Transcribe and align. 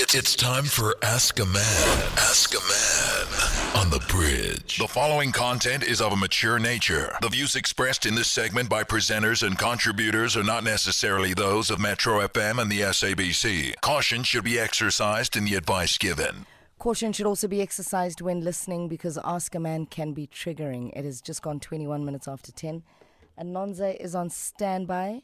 It's, 0.00 0.14
it's 0.14 0.36
time 0.36 0.62
for 0.64 0.94
Ask 1.02 1.40
a 1.40 1.44
Man. 1.44 1.98
Ask 2.18 2.54
a 2.54 2.60
Man 2.60 3.82
on 3.82 3.90
the 3.90 3.98
bridge. 4.06 4.78
The 4.78 4.86
following 4.86 5.32
content 5.32 5.82
is 5.82 6.00
of 6.00 6.12
a 6.12 6.16
mature 6.16 6.60
nature. 6.60 7.16
The 7.20 7.28
views 7.28 7.56
expressed 7.56 8.06
in 8.06 8.14
this 8.14 8.30
segment 8.30 8.68
by 8.68 8.84
presenters 8.84 9.44
and 9.44 9.58
contributors 9.58 10.36
are 10.36 10.44
not 10.44 10.62
necessarily 10.62 11.34
those 11.34 11.68
of 11.68 11.80
Metro 11.80 12.20
FM 12.20 12.62
and 12.62 12.70
the 12.70 12.82
SABC. 12.82 13.74
Caution 13.80 14.22
should 14.22 14.44
be 14.44 14.56
exercised 14.56 15.34
in 15.34 15.44
the 15.46 15.56
advice 15.56 15.98
given. 15.98 16.46
Caution 16.78 17.12
should 17.12 17.26
also 17.26 17.48
be 17.48 17.60
exercised 17.60 18.20
when 18.20 18.42
listening 18.42 18.86
because 18.86 19.18
Ask 19.24 19.56
a 19.56 19.58
Man 19.60 19.84
can 19.84 20.12
be 20.12 20.28
triggering. 20.28 20.96
It 20.96 21.04
has 21.06 21.20
just 21.20 21.42
gone 21.42 21.58
21 21.58 22.04
minutes 22.04 22.28
after 22.28 22.52
10. 22.52 22.84
and 23.36 23.56
Anonza 23.56 23.96
is 24.00 24.14
on 24.14 24.30
standby. 24.30 25.22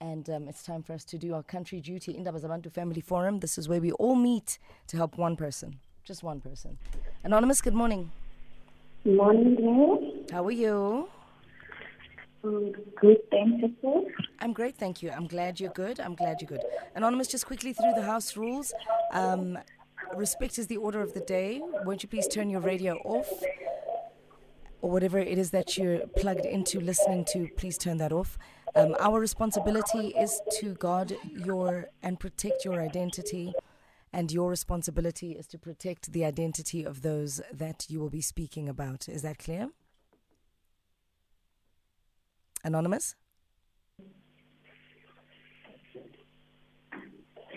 And 0.00 0.30
um, 0.30 0.48
it's 0.48 0.62
time 0.62 0.82
for 0.82 0.94
us 0.94 1.04
to 1.04 1.18
do 1.18 1.34
our 1.34 1.42
country 1.42 1.80
duty 1.80 2.16
in 2.16 2.24
Zabantu 2.24 2.72
Family 2.72 3.02
Forum. 3.02 3.40
This 3.40 3.58
is 3.58 3.68
where 3.68 3.80
we 3.80 3.92
all 3.92 4.14
meet 4.14 4.58
to 4.86 4.96
help 4.96 5.18
one 5.18 5.36
person, 5.36 5.78
just 6.04 6.22
one 6.22 6.40
person. 6.40 6.78
Anonymous, 7.22 7.60
good 7.60 7.74
morning. 7.74 8.10
Morning. 9.04 10.24
How 10.32 10.46
are 10.46 10.50
you? 10.50 11.08
Um, 12.42 12.72
good, 12.98 13.18
thanks, 13.30 13.60
yourself. 13.60 14.04
I'm 14.38 14.54
great, 14.54 14.78
thank 14.78 15.02
you. 15.02 15.10
I'm 15.10 15.26
glad 15.26 15.60
you're 15.60 15.72
good. 15.72 16.00
I'm 16.00 16.14
glad 16.14 16.40
you're 16.40 16.48
good. 16.48 16.64
Anonymous, 16.94 17.28
just 17.28 17.44
quickly 17.44 17.74
through 17.74 17.92
the 17.94 18.02
house 18.02 18.38
rules. 18.38 18.72
Um, 19.12 19.58
respect 20.16 20.58
is 20.58 20.66
the 20.66 20.78
order 20.78 21.02
of 21.02 21.12
the 21.12 21.20
day. 21.20 21.60
Won't 21.84 22.02
you 22.02 22.08
please 22.08 22.26
turn 22.26 22.48
your 22.48 22.62
radio 22.62 22.96
off? 23.04 23.28
Or 24.80 24.90
whatever 24.90 25.18
it 25.18 25.36
is 25.36 25.50
that 25.50 25.76
you're 25.76 26.06
plugged 26.16 26.46
into 26.46 26.80
listening 26.80 27.26
to, 27.32 27.48
please 27.58 27.76
turn 27.76 27.98
that 27.98 28.12
off. 28.12 28.38
Um, 28.74 28.94
our 29.00 29.18
responsibility 29.18 30.08
is 30.08 30.40
to 30.60 30.74
guard 30.74 31.16
your 31.34 31.88
and 32.02 32.20
protect 32.20 32.64
your 32.64 32.80
identity, 32.80 33.52
and 34.12 34.30
your 34.30 34.48
responsibility 34.48 35.32
is 35.32 35.46
to 35.48 35.58
protect 35.58 36.12
the 36.12 36.24
identity 36.24 36.84
of 36.84 37.02
those 37.02 37.40
that 37.52 37.86
you 37.88 37.98
will 38.00 38.10
be 38.10 38.20
speaking 38.20 38.68
about. 38.68 39.08
Is 39.08 39.22
that 39.22 39.38
clear? 39.38 39.70
Anonymous? 42.64 43.16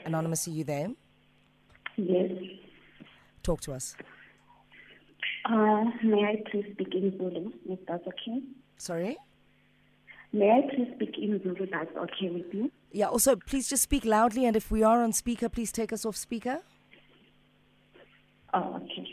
Anonymous, 0.06 0.48
are 0.48 0.52
you 0.52 0.64
there? 0.64 0.90
Yes. 1.96 2.32
Talk 3.44 3.62
to 3.62 3.74
us. 3.74 3.96
Uh, 5.46 5.84
may 6.04 6.24
I 6.24 6.44
please 6.50 6.66
speak 6.74 6.94
in 6.96 7.18
Zulu, 7.18 7.52
if 7.70 7.80
that's 7.86 8.06
okay? 8.08 8.42
Sorry? 8.78 9.18
May 10.36 10.50
I 10.50 10.62
please 10.76 10.88
speak 10.96 11.16
in 11.22 11.40
Zulu, 11.44 11.68
that's 11.70 11.96
okay 11.96 12.30
with 12.32 12.52
you? 12.52 12.72
Yeah, 12.92 13.08
also, 13.08 13.36
please 13.36 13.70
just 13.70 13.84
speak 13.84 14.04
loudly, 14.04 14.46
and 14.46 14.56
if 14.56 14.72
we 14.72 14.82
are 14.82 15.04
on 15.04 15.14
speaker, 15.14 15.48
please 15.48 15.72
take 15.72 15.94
us 15.94 16.06
off 16.06 16.16
speaker. 16.16 16.60
Oh, 18.52 18.76
okay. 18.78 19.08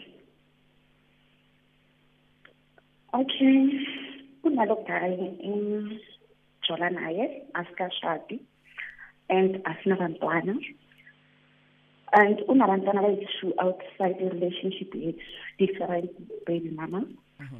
Okay. 3.12 3.86
Kunalo 4.42 4.86
guy 4.88 5.08
in 5.08 6.00
Jolanaye, 6.66 7.42
asikashadi, 7.54 8.40
and 9.28 9.56
asinabantwana. 9.64 10.58
And 12.14 12.38
unabantwana 12.48 13.02
bethu 13.04 13.52
outside 13.60 14.16
the 14.18 14.30
relationship 14.30 14.94
with 14.94 15.16
different 15.58 16.46
baby 16.46 16.70
mamas. 16.70 17.04
Mm-hmm. 17.40 17.56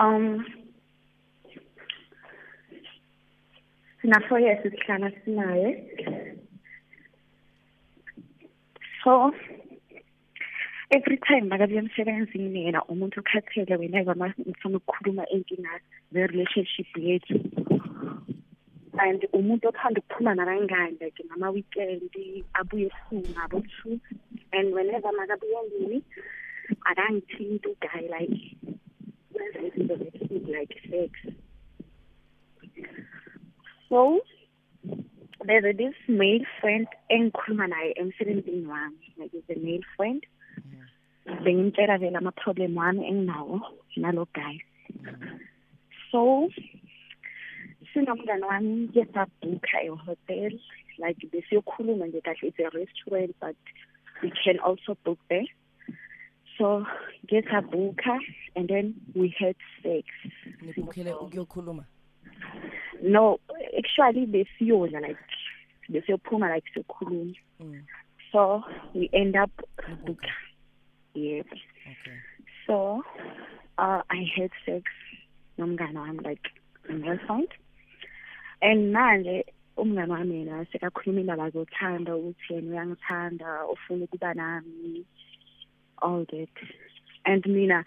Um, 0.00 0.46
sina 4.00 4.20
four 4.28 4.40
years 4.40 4.64
sihlala 4.64 5.12
sinaye. 5.26 5.84
So 9.04 9.32
every 10.90 11.18
time 11.28 11.50
makabuya 11.50 11.82
emsebenzini 11.82 12.64
yena 12.64 12.80
umuntu 12.88 13.20
ukhathele 13.20 13.76
whenever 13.76 14.14
ma 14.16 14.32
ngifuna 14.40 14.76
ukukhuluma 14.78 15.24
inkinga 15.28 15.80
ze-relationship 16.12 16.90
yethu 16.96 17.36
and 18.98 19.20
umuntu 19.32 19.68
othanda 19.68 20.00
ukuphuma 20.00 20.34
nabangani 20.34 20.96
like 21.00 21.20
ngama-weekend 21.26 22.10
abuye 22.54 22.86
ebusuku 22.86 23.30
ngabo 23.32 23.62
two 23.76 24.00
and 24.52 24.74
whenever 24.74 25.12
makabuya 25.12 25.60
endlini 25.62 26.02
akangithinti 26.88 27.68
uguy 27.68 28.04
like 28.16 28.40
like 30.48 30.74
sex 30.90 31.12
so 33.88 34.20
there's 35.44 35.76
this 35.76 35.94
male 36.06 36.44
friend 36.60 36.86
engikhuluma 37.10 37.66
naye 37.68 37.92
emsebenzini 38.00 38.66
wami. 38.66 39.06
Like 39.18 39.34
is 39.34 39.42
a 39.48 39.58
male 39.58 39.86
friend. 39.96 40.24
Bengimtshela 41.26 41.98
vele 41.98 42.16
ama-problem 42.16 42.74
wami 42.74 43.08
enginawo 43.10 43.60
nalo 43.96 44.26
guy. 44.32 44.60
So 46.12 46.48
sinomngane 47.92 48.46
wami 48.50 48.88
ke 48.94 49.04
sabhukha 49.14 49.78
ehotel. 49.88 50.60
Like 50.98 51.18
besiyokhuluma 51.32 52.06
nje 52.06 52.20
kahle 52.22 52.44
it's 52.48 52.58
a 52.58 52.70
restaurant 52.78 53.34
but 53.40 53.56
we 54.22 54.30
can 54.44 54.58
also 54.60 54.96
book 55.04 55.18
there. 55.28 55.48
So 56.58 56.86
ke 57.30 57.42
sabhukha 57.50 58.18
and 58.56 58.68
then 58.68 58.94
we 59.14 59.28
had 59.38 59.54
sex 59.82 60.04
ukuyokhuluma. 60.76 61.84
no 63.02 63.38
actually 63.78 64.26
besiyodla 64.26 65.00
like 65.00 65.18
besiyophuma 65.88 66.48
like 66.54 66.66
siyokhuluma 66.74 67.34
Mm, 67.60 67.82
so 68.32 68.62
we 68.94 69.08
end 69.12 69.36
up 69.36 69.50
Nibukha. 69.88 70.32
yeah 71.14 71.42
Okay. 71.92 72.16
so 72.66 73.02
uh 73.78 74.00
i 74.08 74.24
had 74.36 74.50
sex 74.66 74.84
nomngane 75.58 75.98
wami 75.98 76.22
like 76.24 76.46
restaurant 76.88 77.50
and 78.62 78.92
manje 78.96 79.44
umngane 79.76 80.12
wami 80.12 80.34
yena 80.38 80.64
sekakhuluma 80.72 81.20
indaba 81.20 81.50
zothanda 81.50 82.16
ukuthi 82.16 82.54
yena 82.54 82.70
uyangithanda 82.70 83.66
ufuna 83.72 84.04
ukuba 84.04 84.34
nami 84.34 85.04
all 86.02 86.24
that 86.32 86.56
and 87.24 87.46
mina 87.46 87.84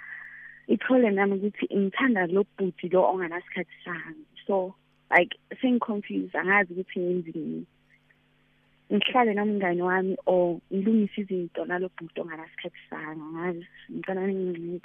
i-problem 0.68 1.16
yami 1.18 1.34
ukuthi 1.36 1.66
ngithanda 1.76 2.28
lo 2.28 2.46
bhuti 2.58 2.90
lo 2.90 3.02
onganasikhathi 3.12 3.76
sami. 3.86 4.24
So 4.48 4.76
like 5.12 5.36
sengi-confused 5.62 6.36
angazi 6.36 6.74
ukuthi 6.74 7.00
ngenzini. 7.00 7.66
Ngihlale 8.92 9.34
nomngane 9.34 9.82
wami 9.82 10.16
or 10.26 10.60
ngilungise 10.72 11.22
izinto 11.22 11.66
nalo 11.66 11.90
bhuti 11.98 12.22
onganasikhathi 12.22 12.82
sami 12.90 13.22
angazi. 13.22 13.66
Ngicela 13.92 14.28
ningincede 14.28 14.82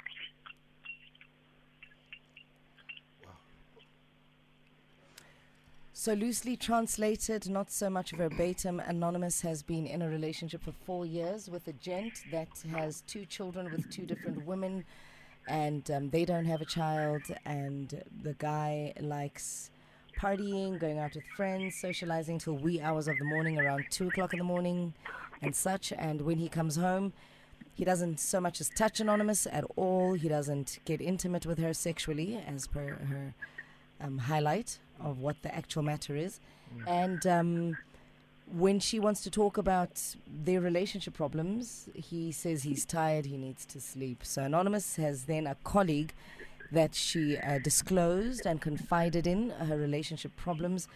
So, 6.01 6.13
loosely 6.13 6.55
translated, 6.55 7.49
not 7.49 7.69
so 7.69 7.89
much 7.89 8.11
verbatim, 8.11 8.79
Anonymous 8.79 9.41
has 9.41 9.61
been 9.61 9.85
in 9.85 10.01
a 10.01 10.07
relationship 10.07 10.63
for 10.63 10.71
four 10.71 11.05
years 11.05 11.49
with 11.49 11.67
a 11.67 11.73
gent 11.73 12.23
that 12.31 12.47
has 12.71 13.01
two 13.01 13.25
children 13.25 13.69
with 13.69 13.91
two 13.91 14.05
different 14.05 14.45
women, 14.45 14.85
and 15.49 15.91
um, 15.91 16.09
they 16.09 16.23
don't 16.23 16.45
have 16.45 16.61
a 16.61 16.65
child. 16.65 17.23
And 17.45 18.01
the 18.23 18.33
guy 18.35 18.93
likes 19.01 19.71
partying, 20.17 20.79
going 20.79 20.99
out 20.99 21.15
with 21.15 21.25
friends, 21.35 21.75
socializing 21.75 22.39
till 22.39 22.53
wee 22.53 22.79
hours 22.79 23.09
of 23.09 23.17
the 23.17 23.25
morning, 23.25 23.59
around 23.59 23.83
two 23.91 24.07
o'clock 24.07 24.31
in 24.31 24.39
the 24.39 24.45
morning, 24.45 24.93
and 25.41 25.53
such. 25.53 25.91
And 25.91 26.21
when 26.21 26.37
he 26.37 26.47
comes 26.47 26.77
home, 26.77 27.11
he 27.73 27.83
doesn't 27.83 28.21
so 28.21 28.39
much 28.39 28.61
as 28.61 28.69
touch 28.69 29.01
Anonymous 29.01 29.47
at 29.51 29.65
all. 29.75 30.13
He 30.13 30.29
doesn't 30.29 30.79
get 30.85 31.01
intimate 31.01 31.45
with 31.45 31.59
her 31.59 31.73
sexually, 31.73 32.41
as 32.47 32.67
per 32.67 32.87
her 32.87 33.33
um, 34.01 34.17
highlight 34.17 34.79
of 34.99 35.19
what 35.19 35.41
the 35.41 35.53
actual 35.53 35.83
matter 35.83 36.15
is. 36.15 36.39
And 36.87 37.25
um, 37.25 37.77
when 38.51 38.79
she 38.79 38.99
wants 38.99 39.21
to 39.21 39.31
talk 39.31 39.57
about 39.57 40.15
their 40.27 40.61
relationship 40.61 41.13
problems, 41.13 41.89
he 41.95 42.31
says 42.31 42.63
he's 42.63 42.85
tired, 42.85 43.25
he 43.25 43.37
needs 43.37 43.65
to 43.67 43.79
sleep. 43.79 44.19
So 44.23 44.43
Anonymous 44.43 44.95
has 44.97 45.25
then 45.25 45.47
a 45.47 45.55
colleague 45.63 46.13
that 46.71 46.93
she 46.93 47.37
uh, 47.37 47.59
disclosed 47.63 48.45
and 48.45 48.61
confided 48.61 49.25
in 49.25 49.49
her 49.51 49.77
relationship 49.77 50.35
problems. 50.35 50.87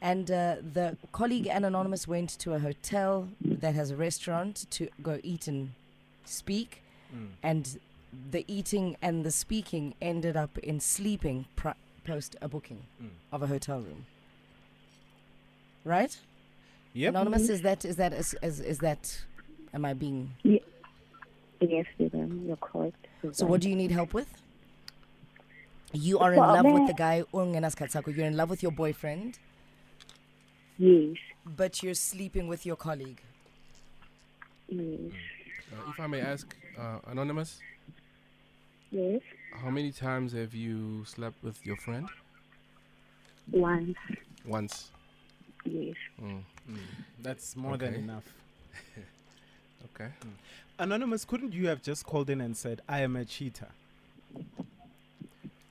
And 0.00 0.30
uh, 0.30 0.56
the 0.72 0.96
colleague 1.12 1.48
and 1.48 1.66
Anonymous 1.66 2.06
went 2.08 2.30
to 2.38 2.54
a 2.54 2.58
hotel 2.58 3.28
that 3.40 3.74
has 3.74 3.90
a 3.90 3.96
restaurant 3.96 4.66
to 4.70 4.88
go 5.02 5.18
eat 5.22 5.48
and 5.48 5.72
speak. 6.24 6.82
And 7.42 7.78
the 8.30 8.44
eating 8.48 8.96
and 9.02 9.24
the 9.24 9.30
speaking 9.30 9.94
ended 10.00 10.36
up 10.36 10.56
in 10.58 10.80
sleeping 10.80 11.46
post 12.08 12.36
a 12.42 12.48
booking 12.48 12.80
of 13.32 13.42
a 13.42 13.46
hotel 13.46 13.80
room. 13.80 14.06
Right? 15.84 16.16
Yep. 16.94 17.10
Anonymous, 17.10 17.48
is 17.48 17.62
that 17.62 17.84
is 17.84 17.96
that 17.96 18.12
is, 18.12 18.34
is, 18.42 18.60
is 18.60 18.78
that 18.78 19.02
am 19.74 19.84
I 19.84 19.92
being 19.94 20.30
yes 21.60 21.86
Stephen, 21.94 22.44
you're 22.46 22.56
correct 22.56 23.06
so 23.32 23.46
what 23.46 23.60
do 23.60 23.68
you 23.68 23.76
need 23.76 23.90
help 23.90 24.14
with? 24.14 24.28
You 25.92 26.18
are 26.18 26.32
in 26.32 26.40
Well, 26.40 26.54
love 26.54 26.66
with 26.66 26.86
the 26.86 26.94
guy. 26.94 27.24
You're 27.32 28.26
in 28.26 28.36
love 28.36 28.50
with 28.50 28.62
your 28.62 28.72
boyfriend. 28.72 29.38
Yes. 30.78 31.16
but 31.56 31.82
you're 31.82 31.94
sleeping 31.94 32.46
with 32.46 32.64
your 32.64 32.76
colleague. 32.76 33.20
Yes. 34.68 35.12
Uh, 35.72 35.90
if 35.90 35.98
I 35.98 36.06
may 36.06 36.20
ask, 36.20 36.46
uh, 36.78 36.98
Anonymous, 37.10 37.58
Yes. 38.90 39.20
How 39.52 39.70
many 39.70 39.92
times 39.92 40.32
have 40.32 40.54
you 40.54 41.04
slept 41.04 41.42
with 41.42 41.64
your 41.64 41.76
friend? 41.76 42.08
Once. 43.50 43.96
Once. 44.46 44.90
Yes. 45.64 45.96
Mm. 46.22 46.42
That's 47.22 47.56
more 47.56 47.76
than 47.76 47.94
enough. 47.94 48.24
Okay. 49.94 50.10
Anonymous, 50.78 51.24
couldn't 51.24 51.52
you 51.54 51.68
have 51.68 51.82
just 51.82 52.04
called 52.04 52.30
in 52.30 52.40
and 52.40 52.56
said, 52.56 52.82
I 52.88 53.00
am 53.00 53.16
a 53.16 53.24
cheater? 53.24 53.68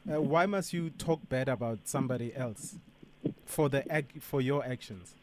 Uh, 0.09 0.21
why 0.21 0.45
must 0.45 0.73
you 0.73 0.89
talk 0.89 1.19
bad 1.29 1.47
about 1.49 1.79
somebody 1.85 2.33
else 2.35 2.75
for 3.45 3.69
the 3.69 3.83
ac- 3.89 4.19
for 4.19 4.41
your 4.41 4.65
actions? 4.65 5.13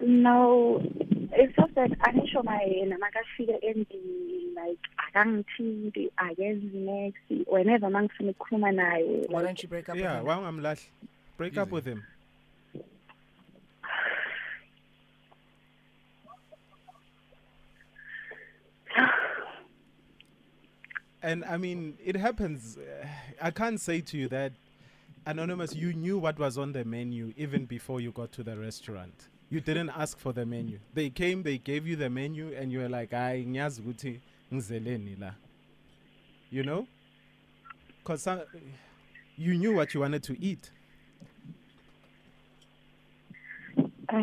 No, 0.00 0.80
it's 1.38 1.56
just 1.56 1.74
that 1.74 1.90
angisho 1.90 2.42
mayena 2.42 2.98
makafika 2.98 3.60
endlini 3.60 4.54
like 4.54 4.80
akangithindi 4.96 6.10
akenzi 6.16 6.76
next 6.76 7.46
whenever 7.46 7.90
mangifuna 7.90 8.30
ukukhuluma 8.30 8.72
naye 8.72 9.04
Why 9.04 9.34
like, 9.34 9.44
don't 9.44 9.62
you 9.62 9.68
break 9.68 9.88
up 9.88 9.96
yeah, 9.96 10.02
with 10.02 10.20
him? 10.20 10.26
Yeah, 10.26 10.38
why 10.40 10.48
am 10.48 10.60
lahl? 10.60 10.78
Break 11.36 11.56
up 11.56 11.70
with 11.70 11.84
him. 11.86 12.02
And 21.22 21.44
I 21.44 21.56
mean, 21.56 21.98
it 22.04 22.16
happens. 22.16 22.78
uh, 22.78 23.06
I 23.42 23.50
can't 23.50 23.80
say 23.80 24.00
to 24.00 24.16
you 24.16 24.28
that, 24.28 24.52
Anonymous, 25.26 25.74
you 25.74 25.92
knew 25.92 26.16
what 26.18 26.38
was 26.38 26.56
on 26.56 26.72
the 26.72 26.84
menu 26.84 27.34
even 27.36 27.66
before 27.66 28.00
you 28.00 28.12
got 28.12 28.32
to 28.32 28.42
the 28.42 28.56
restaurant. 28.56 29.28
You 29.50 29.60
didn't 29.60 29.90
ask 29.90 30.18
for 30.18 30.32
the 30.32 30.44
menu. 30.44 30.78
They 30.92 31.10
came, 31.10 31.42
they 31.42 31.58
gave 31.58 31.86
you 31.86 31.96
the 31.96 32.10
menu, 32.10 32.52
and 32.54 32.70
you 32.70 32.80
were 32.80 32.88
like, 32.88 33.14
"I 33.14 33.44
ukuthi 33.46 34.20
ngizeleni 34.52 35.18
la." 35.18 35.30
You 36.50 36.62
know, 36.64 36.86
because 37.98 38.28
you 39.36 39.54
knew 39.54 39.74
what 39.74 39.94
you 39.94 40.00
wanted 40.00 40.22
to 40.24 40.42
eat. 40.42 40.70
uh, 44.08 44.22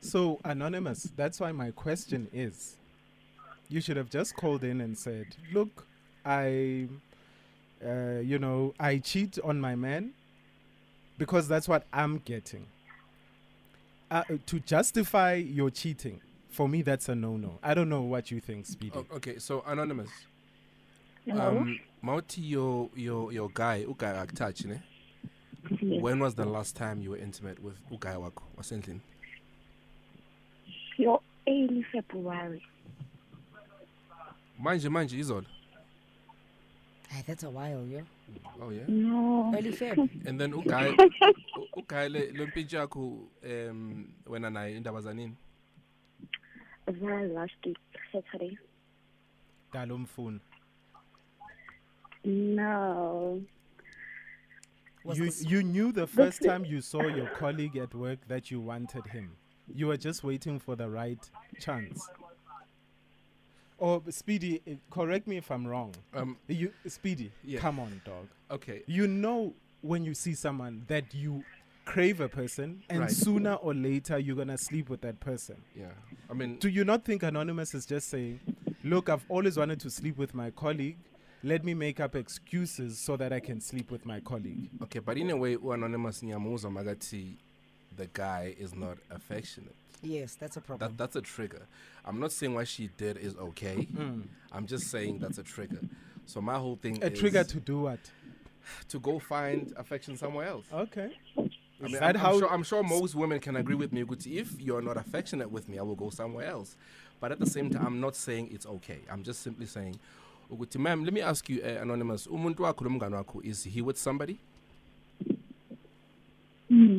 So, 0.00 0.38
Anonymous, 0.44 1.10
that's 1.16 1.40
why 1.40 1.50
my 1.50 1.70
question 1.72 2.28
is 2.32 2.76
you 3.68 3.80
should 3.80 3.96
have 3.96 4.10
just 4.10 4.36
called 4.36 4.62
in 4.62 4.80
and 4.80 4.96
said, 4.96 5.26
Look, 5.52 5.86
I, 6.24 6.88
uh, 7.84 8.20
you 8.22 8.38
know, 8.38 8.74
I 8.78 8.98
cheat 8.98 9.38
on 9.42 9.60
my 9.60 9.74
man 9.74 10.12
because 11.18 11.48
that's 11.48 11.68
what 11.68 11.86
I'm 11.92 12.18
getting. 12.18 12.66
Uh, 14.10 14.22
to 14.46 14.60
justify 14.60 15.34
your 15.34 15.70
cheating, 15.70 16.20
for 16.50 16.68
me, 16.68 16.82
that's 16.82 17.08
a 17.08 17.14
no 17.14 17.36
no. 17.36 17.58
I 17.62 17.74
don't 17.74 17.88
know 17.88 18.02
what 18.02 18.30
you 18.30 18.40
think, 18.40 18.66
Speedy. 18.66 18.96
Oh, 18.96 19.16
okay. 19.16 19.38
So 19.38 19.64
Anonymous, 19.66 20.10
no. 21.26 21.40
um, 21.40 21.80
Mauti, 22.04 22.38
your 22.48 22.90
your 22.94 23.32
your 23.32 23.50
guy, 23.52 23.84
uguy 23.88 24.34
touch, 24.34 24.64
ne? 24.66 24.80
yes. 25.80 26.00
When 26.02 26.18
was 26.20 26.34
the 26.34 26.44
last 26.44 26.76
time 26.76 27.00
you 27.00 27.10
were 27.10 27.16
intimate 27.16 27.60
with 27.62 27.74
uguy 27.90 28.20
wako 28.20 28.44
wasendlini? 28.58 29.00
your 30.96 31.20
early 31.48 31.84
February. 31.92 32.62
Manje 34.60 34.88
manje 34.88 35.18
izolo. 35.18 35.46
Hey, 37.08 37.22
that's 37.26 37.42
a 37.42 37.50
while, 37.50 37.84
yo. 37.86 38.02
Oh 38.60 38.70
yeah. 38.70 38.84
No. 38.88 39.52
Early 39.56 39.72
Feb. 39.72 40.26
And 40.26 40.40
then 40.40 40.52
uguy 40.52 40.90
u- 40.90 41.82
uguy 41.82 42.08
le 42.08 42.32
lo 42.32 42.46
mpintshi 42.46 42.76
yakho 42.76 43.28
um 43.44 44.08
wena 44.26 44.50
naye 44.50 44.76
indaba 44.76 45.00
zanini? 45.00 45.34
Very 46.86 47.28
last 47.28 47.52
week, 47.66 47.78
Saturday. 48.12 48.58
Dalumfun. 49.72 50.40
No. 52.24 53.42
You, 55.12 55.30
you 55.40 55.62
knew 55.62 55.92
the 55.92 56.06
first 56.06 56.42
time 56.42 56.64
you 56.64 56.80
saw 56.80 57.02
your 57.02 57.26
colleague 57.26 57.76
at 57.76 57.94
work 57.94 58.26
that 58.28 58.50
you 58.50 58.60
wanted 58.60 59.06
him. 59.06 59.36
You 59.74 59.88
were 59.88 59.98
just 59.98 60.24
waiting 60.24 60.58
for 60.58 60.76
the 60.76 60.88
right 60.88 61.18
chance. 61.60 62.08
Or 63.84 64.00
Speedy, 64.08 64.62
eh, 64.66 64.76
correct 64.90 65.26
me 65.26 65.36
if 65.36 65.50
I'm 65.50 65.66
wrong. 65.66 65.92
Um 66.14 66.38
You 66.48 66.72
Speedy, 66.86 67.30
Yeah. 67.44 67.60
come 67.60 67.78
on, 67.78 68.00
dog. 68.06 68.28
okay. 68.50 68.82
You 68.86 69.06
know 69.06 69.52
when 69.82 70.04
you 70.04 70.14
see 70.14 70.32
someone 70.34 70.84
that 70.86 71.12
you 71.14 71.44
crave 71.84 72.20
a 72.22 72.28
person, 72.30 72.82
and 72.88 73.00
Right. 73.00 73.10
sooner 73.10 73.54
or 73.56 73.74
later 73.74 74.18
you're 74.18 74.36
gonna 74.36 74.56
sleep 74.56 74.88
with 74.88 75.02
that 75.02 75.20
person. 75.20 75.56
Yeah. 75.76 75.92
I 76.30 76.32
mean 76.32 76.58
Do 76.60 76.70
you 76.70 76.82
not 76.84 77.04
think 77.04 77.22
Anonymous 77.22 77.74
is 77.74 77.84
just 77.84 78.08
saying, 78.08 78.40
"Look, 78.82 79.10
I've 79.10 79.26
always 79.28 79.58
wanted 79.58 79.80
to 79.80 79.90
sleep 79.90 80.16
with 80.16 80.32
my 80.34 80.50
colleague. 80.50 80.96
Let 81.42 81.62
me 81.62 81.74
make 81.74 82.00
up 82.00 82.16
excuses 82.16 82.98
so 82.98 83.18
that 83.18 83.34
I 83.34 83.40
can 83.40 83.60
sleep 83.60 83.90
with 83.90 84.06
my 84.06 84.20
colleague." 84.20 84.70
Okay, 84.84 85.00
but 85.00 85.18
in 85.18 85.28
a 85.28 85.36
way, 85.36 85.56
anonymous 85.56 86.22
nyamuza 86.22 86.70
magati, 86.70 87.36
the 87.96 88.06
guy 88.12 88.54
is 88.58 88.74
not 88.74 88.98
affectionate. 89.10 89.74
yes, 90.02 90.34
that's 90.34 90.56
a 90.56 90.60
problem. 90.60 90.90
That 90.90 90.98
that's 90.98 91.16
a 91.16 91.20
trigger. 91.22 91.62
I'm 92.04 92.20
not 92.20 92.32
saying 92.32 92.54
what 92.54 92.68
she 92.68 92.88
did 92.96 93.16
is 93.16 93.36
okay. 93.36 93.88
I'm 94.52 94.66
just 94.66 94.88
saying 94.90 95.18
that's 95.18 95.38
a 95.38 95.42
trigger. 95.42 95.80
So 96.26 96.40
my 96.40 96.58
whole 96.58 96.76
thing 96.76 97.02
A 97.02 97.06
is 97.08 97.18
trigger 97.18 97.44
to 97.44 97.60
do 97.60 97.80
what? 97.80 98.00
to 98.88 98.98
go 98.98 99.18
find 99.18 99.72
affection 99.76 100.16
somewhere 100.16 100.46
else. 100.48 100.66
Okay. 100.72 101.10
I 101.36 101.42
Is 101.86 101.92
mean, 101.92 102.00
that 102.00 102.16
I'm, 102.16 102.20
how? 102.20 102.32
I'm, 102.32 102.38
sure, 102.40 102.52
I'm 102.52 102.62
sure 102.62 102.82
most 102.82 103.14
women 103.14 103.40
can 103.40 103.56
agree 103.56 103.74
with 103.74 103.92
me. 103.92 104.04
Guti, 104.04 104.36
if 104.38 104.58
you're 104.60 104.80
not 104.80 104.96
affectionate 104.96 105.50
with 105.50 105.68
me, 105.68 105.78
I 105.78 105.82
will 105.82 105.96
go 105.96 106.08
somewhere 106.10 106.46
else. 106.46 106.76
But 107.20 107.32
at 107.32 107.40
the 107.40 107.46
same 107.46 107.68
time, 107.70 107.84
I'm 107.86 108.00
not 108.00 108.16
saying 108.16 108.50
it's 108.52 108.64
okay. 108.66 109.00
I'm 109.10 109.22
just 109.22 109.42
simply 109.42 109.66
saying, 109.66 109.98
Uguti, 110.50 110.78
ma'am, 110.78 111.04
let 111.04 111.12
me 111.12 111.20
ask 111.20 111.48
you, 111.48 111.62
uh, 111.62 111.82
anonymous. 111.82 112.26
Umuntu 112.26 112.56
wakho 112.56 112.84
wakho, 113.10 113.44
is 113.44 113.64
he 113.64 113.82
with 113.82 113.98
somebody? 113.98 114.38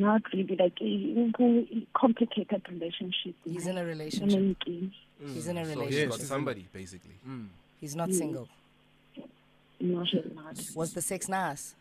Not 0.00 0.22
really. 0.32 0.56
Like 0.56 0.78
a, 0.80 1.42
a 1.42 1.86
complicated 1.94 2.62
relationship. 2.70 3.34
He's 3.44 3.66
in 3.66 3.78
a 3.78 3.84
relationship. 3.84 4.38
Relationship. 4.38 4.92
Mm. 5.22 5.34
He's 5.34 5.46
in 5.48 5.58
a 5.58 5.64
So 5.64 5.68
he's 5.70 5.78
relationship. 5.78 6.10
got 6.10 6.20
somebody, 6.20 6.68
basically. 6.72 7.14
Mm. 7.28 7.48
He's 7.80 7.96
not 7.96 8.08
mm. 8.08 8.14
single. 8.14 8.48
No, 9.80 10.04
she's 10.04 10.24
not. 10.34 10.60
Was 10.74 10.92
the 10.94 11.02
sex 11.02 11.28
nice? 11.28 11.74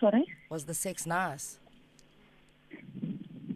Sorry? 0.00 0.24
Was 0.50 0.64
the 0.64 0.74
sex 0.74 1.06
nice? 1.06 1.58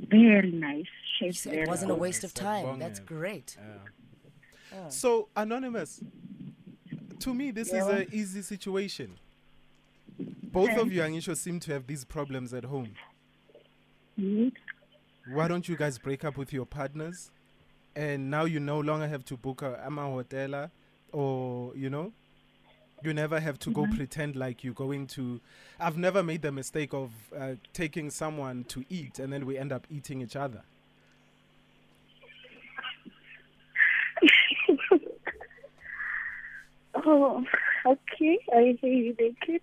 Very 0.09 0.52
nice. 0.52 0.87
She's 1.19 1.47
it 1.47 1.69
wasn't 1.69 1.90
a 1.90 1.95
waste 1.95 2.25
of 2.25 2.33
time. 2.35 2.79
That's 2.79 3.00
Sabonge. 3.00 3.07
great. 3.07 3.57
Oh. 4.73 4.76
So 4.88 5.29
Anonymous, 5.37 6.00
to 7.21 7.35
me, 7.35 7.50
this 7.50 7.73
is 7.73 7.87
an 7.87 8.07
easy 8.12 8.43
situation. 8.43 9.11
Both 10.52 10.76
of 10.76 10.92
you, 10.92 11.00
Angisho, 11.00 11.37
seem 11.37 11.61
to 11.61 11.73
have 11.73 11.87
these 11.87 12.04
problems 12.04 12.52
at 12.52 12.64
home. 12.64 12.90
Yes. 14.16 14.52
Why 15.33 15.49
don't 15.49 15.69
you 15.69 15.76
guys 15.76 15.99
break 15.99 16.25
up 16.25 16.37
with 16.37 16.52
your 16.52 16.66
partners? 16.66 17.30
And 17.95 18.30
now 18.30 18.45
you 18.45 18.61
no 18.61 18.80
longer 18.80 19.07
have 19.07 19.25
to 19.26 19.37
book 19.37 19.62
a 19.62 19.80
ama 19.85 20.02
hotela 20.02 20.71
or 21.12 21.73
you 21.75 21.90
know 21.90 22.12
you 23.02 23.12
never 23.12 23.40
have 23.40 23.59
to 23.59 23.71
go 23.71 23.85
pretend 23.97 24.37
like 24.37 24.62
you're 24.62 24.75
going 24.75 25.07
to 25.09 25.40
I've 25.78 25.97
never 25.97 26.23
made 26.23 26.42
the 26.42 26.52
mistake 26.52 26.95
of 26.95 27.11
uh, 27.37 27.54
taking 27.73 28.11
someone 28.11 28.64
to 28.64 28.85
eat 28.88 29.19
and 29.19 29.33
then 29.33 29.45
we 29.45 29.59
end 29.59 29.73
up 29.73 29.87
eating 29.90 30.21
each 30.23 30.37
other. 30.37 30.62
Oh, 37.07 37.45
okay. 37.87 38.38
I 38.54 38.76
hear 38.80 38.92
you 38.92 39.16
naked. 39.19 39.62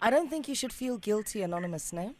I 0.00 0.10
don't 0.10 0.28
think 0.28 0.48
you 0.48 0.54
should 0.54 0.72
feel 0.72 0.96
guilty, 0.98 1.42
Anonymous, 1.42 1.92
no? 1.92 2.14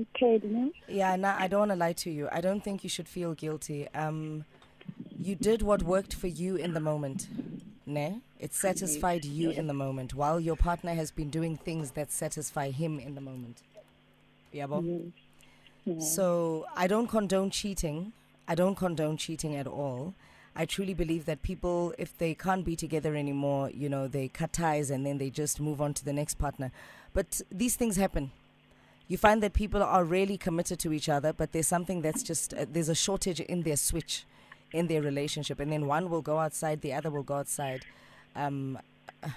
Okay, 0.00 0.40
no? 0.42 0.72
Yeah, 0.88 1.14
no, 1.16 1.34
I 1.38 1.46
don't 1.46 1.60
want 1.60 1.70
to 1.72 1.76
lie 1.76 1.92
to 1.92 2.10
you. 2.10 2.28
I 2.32 2.40
don't 2.40 2.62
think 2.62 2.82
you 2.82 2.90
should 2.90 3.08
feel 3.08 3.34
guilty. 3.34 3.88
Um, 3.94 4.44
you 5.20 5.34
did 5.34 5.62
what 5.62 5.82
worked 5.82 6.14
for 6.14 6.26
you 6.26 6.56
in 6.56 6.74
the 6.74 6.80
moment, 6.80 7.28
ne? 7.86 8.20
It 8.40 8.52
satisfied 8.54 9.24
you 9.24 9.50
in 9.50 9.66
the 9.66 9.74
moment, 9.74 10.14
while 10.14 10.40
your 10.40 10.56
partner 10.56 10.94
has 10.94 11.10
been 11.10 11.30
doing 11.30 11.56
things 11.56 11.92
that 11.92 12.10
satisfy 12.10 12.70
him 12.70 12.98
in 12.98 13.14
the 13.14 13.20
moment. 13.20 13.62
Yabo? 14.52 15.12
So 15.98 16.66
I 16.76 16.86
don't 16.86 17.08
condone 17.08 17.50
cheating. 17.50 18.12
I 18.48 18.54
don't 18.54 18.74
condone 18.74 19.16
cheating 19.16 19.54
at 19.54 19.66
all. 19.66 20.14
I 20.56 20.64
truly 20.66 20.94
believe 20.94 21.24
that 21.26 21.42
people, 21.42 21.94
if 21.98 22.16
they 22.16 22.34
can't 22.34 22.64
be 22.64 22.76
together 22.76 23.16
anymore, 23.16 23.70
you 23.70 23.88
know, 23.88 24.06
they 24.06 24.28
cut 24.28 24.52
ties 24.52 24.90
and 24.90 25.04
then 25.04 25.18
they 25.18 25.28
just 25.30 25.60
move 25.60 25.80
on 25.80 25.94
to 25.94 26.04
the 26.04 26.12
next 26.12 26.34
partner. 26.34 26.70
But 27.12 27.40
these 27.50 27.74
things 27.76 27.96
happen. 27.96 28.30
You 29.08 29.18
find 29.18 29.42
that 29.42 29.52
people 29.52 29.82
are 29.82 30.04
really 30.04 30.38
committed 30.38 30.78
to 30.80 30.92
each 30.92 31.08
other, 31.08 31.32
but 31.32 31.52
there's 31.52 31.66
something 31.66 32.02
that's 32.02 32.22
just, 32.22 32.54
uh, 32.54 32.66
there's 32.70 32.88
a 32.88 32.94
shortage 32.94 33.40
in 33.40 33.62
their 33.62 33.76
switch, 33.76 34.24
in 34.72 34.86
their 34.86 35.02
relationship. 35.02 35.58
And 35.60 35.70
then 35.72 35.86
one 35.86 36.08
will 36.08 36.22
go 36.22 36.38
outside, 36.38 36.80
the 36.80 36.92
other 36.94 37.10
will 37.10 37.22
go 37.24 37.34
outside. 37.34 37.84
Um, 38.36 38.78
uh, 39.22 39.28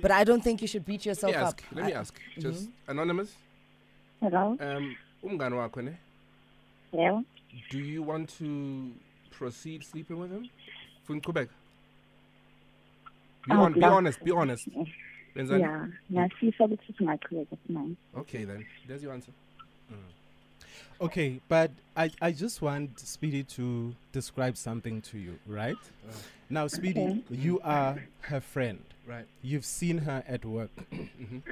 But 0.00 0.12
I 0.12 0.22
don't 0.24 0.42
think 0.42 0.62
you 0.62 0.68
should 0.68 0.86
beat 0.86 1.04
yourself 1.04 1.32
Let 1.32 1.38
me 1.40 1.42
up. 1.42 1.48
ask. 1.48 1.64
Let 1.72 1.84
me 1.86 1.92
I- 1.92 2.00
ask. 2.00 2.20
Just 2.38 2.68
anonymous. 2.86 3.34
Hello? 4.20 4.56
Um, 4.60 4.96
umngani 5.24 5.56
wakho 5.56 5.82
ne? 5.84 5.92
Yeah. 6.92 7.20
Do 7.70 7.78
you 7.78 8.02
want 8.02 8.28
to 8.38 8.92
proceed 9.42 9.84
sleeping 9.84 10.18
with 10.18 10.30
him? 10.30 10.48
Funa 11.04 11.20
Quebec? 11.20 11.48
Be, 13.46 13.52
Oh, 13.54 13.60
on, 13.62 13.72
be 13.72 13.80
no. 13.80 13.92
honest. 13.94 14.22
Be 14.24 14.30
honest. 14.32 14.68
Wenzani? 15.36 15.60
Yeah. 15.60 15.86
Ngiyafisa 16.12 16.64
ukuthi 16.64 16.92
singaqhubeka 16.98 17.56
simanje. 17.66 17.96
Okay 18.16 18.44
then. 18.44 18.66
There's 18.86 19.02
your 19.02 19.12
answer. 19.12 19.32
Okay, 21.00 21.40
but 21.48 21.70
I, 21.96 22.10
I 22.20 22.32
just 22.32 22.60
want 22.60 22.98
Speedy 22.98 23.44
to 23.44 23.94
describe 24.12 24.56
something 24.56 25.00
to 25.02 25.16
you, 25.18 25.38
right? 25.46 25.76
Now, 26.50 26.66
Speedy, 26.66 27.00
Okay. 27.00 27.22
you 27.30 27.60
are 27.62 28.02
her 28.22 28.40
friend. 28.40 28.80
Right. 29.06 29.24
You've 29.40 29.64
seen 29.64 29.98
her 29.98 30.24
at 30.26 30.44
work. 30.44 30.70
Mhm. 30.92 31.42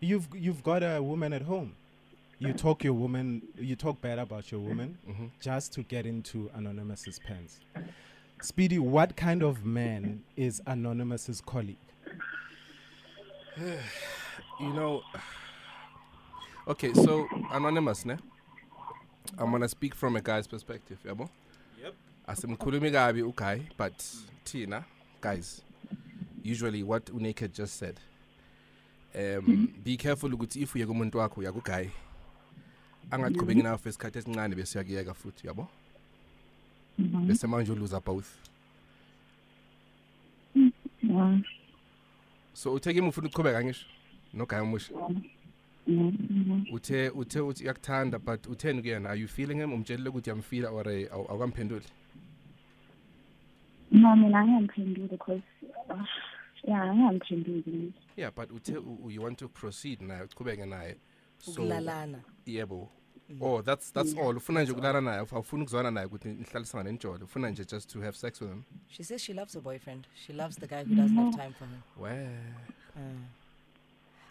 You've 0.00 0.28
you've 0.34 0.62
got 0.62 0.82
a 0.82 1.02
woman 1.02 1.32
at 1.34 1.42
home. 1.42 1.72
You 2.38 2.52
talk 2.52 2.84
your 2.84 2.92
woman. 2.94 3.42
You 3.58 3.74
talk 3.76 4.00
bad 4.00 4.18
about 4.18 4.50
your 4.52 4.60
woman 4.60 4.98
Mhm. 5.08 5.30
just 5.40 5.72
to 5.74 5.82
get 5.82 6.06
into 6.06 6.50
Anonymous's 6.54 7.18
pants. 7.18 7.60
Speedy, 8.40 8.78
what 8.78 9.16
kind 9.16 9.42
of 9.42 9.64
man 9.64 10.22
is 10.36 10.62
Anonymous's 10.66 11.40
colleague? 11.40 11.78
You 14.60 14.72
know. 14.72 15.02
Okay, 16.68 16.92
so 16.92 17.26
anonymous, 17.50 18.04
ne? 18.04 18.18
I'm 19.38 19.50
gonna 19.50 19.68
speak 19.68 19.94
from 19.94 20.16
a 20.16 20.20
guy's 20.20 20.46
perspective, 20.46 20.98
yabo? 21.02 21.30
Yep. 21.82 21.94
Asimkhulumi 22.28 22.92
kabi 22.92 23.22
uguy, 23.22 23.62
but 23.78 23.94
Tina, 24.44 24.84
guys, 25.22 25.62
usually 26.42 26.82
what 26.82 27.08
Unaked 27.08 27.54
just 27.54 27.76
said. 27.78 27.98
Um, 29.14 29.72
be 29.82 29.96
careful 29.96 30.28
ukuthi 30.30 30.60
if 30.62 30.74
uye 30.74 30.84
kumuntu 30.86 31.14
wakho 31.18 31.40
uya 31.40 31.52
kuguy 31.52 31.90
angaqhubeki 33.10 33.62
nawe 33.62 33.78
for 33.78 33.88
isikhathi 33.90 34.18
esincane 34.18 34.54
bese 34.54 34.78
uyakuyeka 34.78 35.14
futhi 35.14 35.46
yabo 35.46 35.68
bese 37.26 37.46
manje 37.46 37.72
uluza 37.72 38.00
both. 38.00 38.28
Yeah. 41.02 41.38
so 42.52 42.74
uthe 42.74 42.94
kimi 42.94 43.08
ufuna 43.08 43.28
ukuqhubeka 43.28 43.64
ngisho? 43.64 43.86
Noguy 44.34 44.58
omusha? 44.58 44.92
Mhm. 45.86 46.64
uthe 46.72 47.08
uthe 47.10 47.40
uthi 47.40 47.64
uyakuthanda 47.64 48.18
but 48.18 48.46
utheni 48.46 48.82
kuyena 48.82 49.08
are 49.10 49.20
you 49.20 49.28
feeling 49.28 49.54
him? 49.60 49.72
Umtshelile 49.72 50.08
ukuthi 50.08 50.30
uyamfila 50.30 50.70
or 50.70 50.88
eh, 50.88 51.08
awu- 51.12 51.30
awukamphenduli? 51.30 51.86
No, 53.90 54.16
mina 54.16 54.38
angiyamphenduli 54.40 55.08
because 55.08 55.42
uh, 55.90 56.04
yeah, 56.64 56.82
angiyamphenduli. 56.90 57.92
yeah 58.16 58.30
but 58.36 58.50
uthe 58.50 58.76
u- 58.76 58.98
u- 59.04 59.10
you 59.10 59.22
want 59.22 59.38
to 59.38 59.48
proceed 59.48 60.00
naye 60.02 60.22
uqhubeke 60.22 60.66
naye. 60.66 60.96
So 61.38 61.52
Ukulalana. 61.52 62.20
yebo 62.46 62.88
oh 63.40 63.62
that's 63.62 63.90
that's 63.92 64.14
all 64.14 64.36
ufuna 64.36 64.62
nje 64.62 64.72
ukulala 64.72 65.00
naye 65.00 65.20
awuf- 65.20 65.34
awufuni 65.34 65.62
ukuzwana 65.62 65.90
naye 65.90 66.06
ukuthi 66.06 66.28
nihlalisana 66.28 66.82
nenjolo 66.84 67.24
ufuna 67.24 67.50
nje 67.50 67.64
just 67.64 67.90
to 67.92 68.00
have 68.00 68.16
sex 68.16 68.40
with 68.40 68.50
him 68.50 68.62
She 68.88 69.04
says 69.04 69.20
she 69.22 69.32
loves 69.34 69.54
her 69.54 69.62
boyfriend. 69.62 70.06
She 70.26 70.32
loves 70.32 70.56
the 70.56 70.66
guy 70.66 70.82
who 70.84 70.94
doesn't 70.94 71.16
have 71.16 71.36
time 71.36 71.52
for 71.58 71.66
her. 71.66 71.80
well 71.96 72.28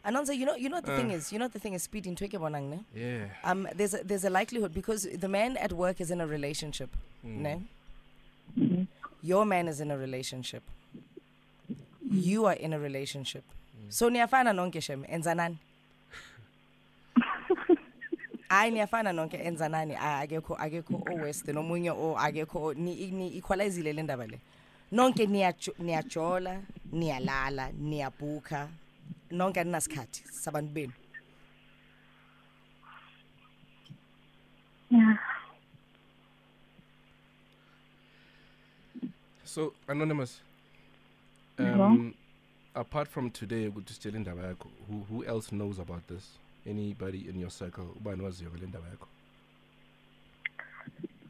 Anonza, 0.06 0.34
you 0.36 0.46
know, 0.46 0.56
you 0.56 0.70
know 0.70 0.78
what 0.78 0.86
the 0.86 0.96
thing 0.96 1.12
Uh. 1.12 1.16
is. 1.16 1.34
You 1.34 1.40
know 1.40 1.46
what 1.46 1.54
the 1.54 1.60
thing 1.60 1.74
is. 1.74 1.84
Speed 1.84 2.08
in 2.08 2.16
bonang 2.16 2.70
ne. 2.70 2.80
yeah 2.96 3.28
Um, 3.44 3.68
there's 3.76 3.94
a, 3.94 4.04
there's 4.06 4.24
a 4.24 4.30
likelihood 4.30 4.74
because 4.74 5.04
the 5.04 5.28
man 5.28 5.58
at 5.58 5.74
work 5.74 6.00
is 6.00 6.12
in 6.12 6.22
a 6.22 6.28
relationship, 6.28 6.90
Mm. 7.26 7.38
ne? 7.42 7.62
Mhm. 8.58 8.88
Your 9.22 9.46
man 9.46 9.68
is 9.68 9.82
in 9.82 9.92
a 9.92 9.98
relationship. 9.98 10.64
You 12.10 12.46
are 12.46 12.54
in 12.54 12.72
a 12.74 12.80
relationship. 12.80 13.44
Mm. 13.78 13.92
So 13.92 14.10
niyafana 14.10 14.54
nonke 14.54 14.82
shem 14.82 15.04
enzanani. 15.10 15.58
Hayi 18.50 18.72
niyafana 18.72 19.14
nonke 19.14 19.38
enzanani 19.38 19.94
nani 19.94 20.06
akekho 20.24 20.56
akekho 20.56 21.04
owest 21.12 21.48
nomunye 21.48 21.92
o 21.92 22.16
akekho 22.18 22.62
o- 22.64 22.74
ni 22.74 23.12
ni 23.12 23.38
equalizile 23.38 23.94
le 23.94 24.04
ndaba 24.04 24.28
le. 24.28 24.40
Nonke 24.92 25.26
niyajola, 25.80 26.62
niyalala, 26.92 27.72
niyabhukha 27.72 28.70
Nonke 29.32 29.60
aninasikhathi 29.60 30.24
sabantu 30.32 30.72
benu. 30.74 30.94
Yeah. 34.90 35.18
so 39.44 39.74
anonymous 39.90 40.40
um 41.60 42.14
apart 42.76 43.08
from 43.10 43.30
today 43.30 43.68
ukuthi 43.68 43.94
sitshele 43.94 44.18
indaba 44.18 44.42
yakho 44.44 44.70
who 44.88 45.06
who 45.10 45.24
else 45.26 45.50
knows 45.56 45.80
about 45.80 46.08
this 46.08 46.38
anybody 46.70 47.30
in 47.30 47.40
your 47.40 47.52
circle 47.52 47.84
ubani 47.96 48.24
waziyo 48.24 48.50
ngale 48.52 48.68
ndaba 48.68 48.88
yakho 48.90 49.08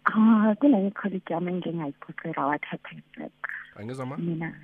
Ah, 0.06 0.56
kule 0.60 0.92
colleague 0.92 1.34
yami 1.34 1.52
engingayiphucela 1.52 2.46
wathatha 2.46 2.96
like 3.18 3.32
angizwa 3.76 4.06
ma 4.06 4.18
mina. 4.18 4.56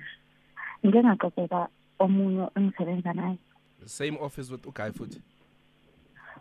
Ngike 0.86 1.02
ngaxoxela 1.02 1.68
omunye 1.98 2.48
engisebenza 2.56 3.12
naye. 3.12 3.38
same 3.86 4.16
office 4.20 4.50
with 4.50 4.66
uguy 4.66 4.90
futhi 4.92 5.20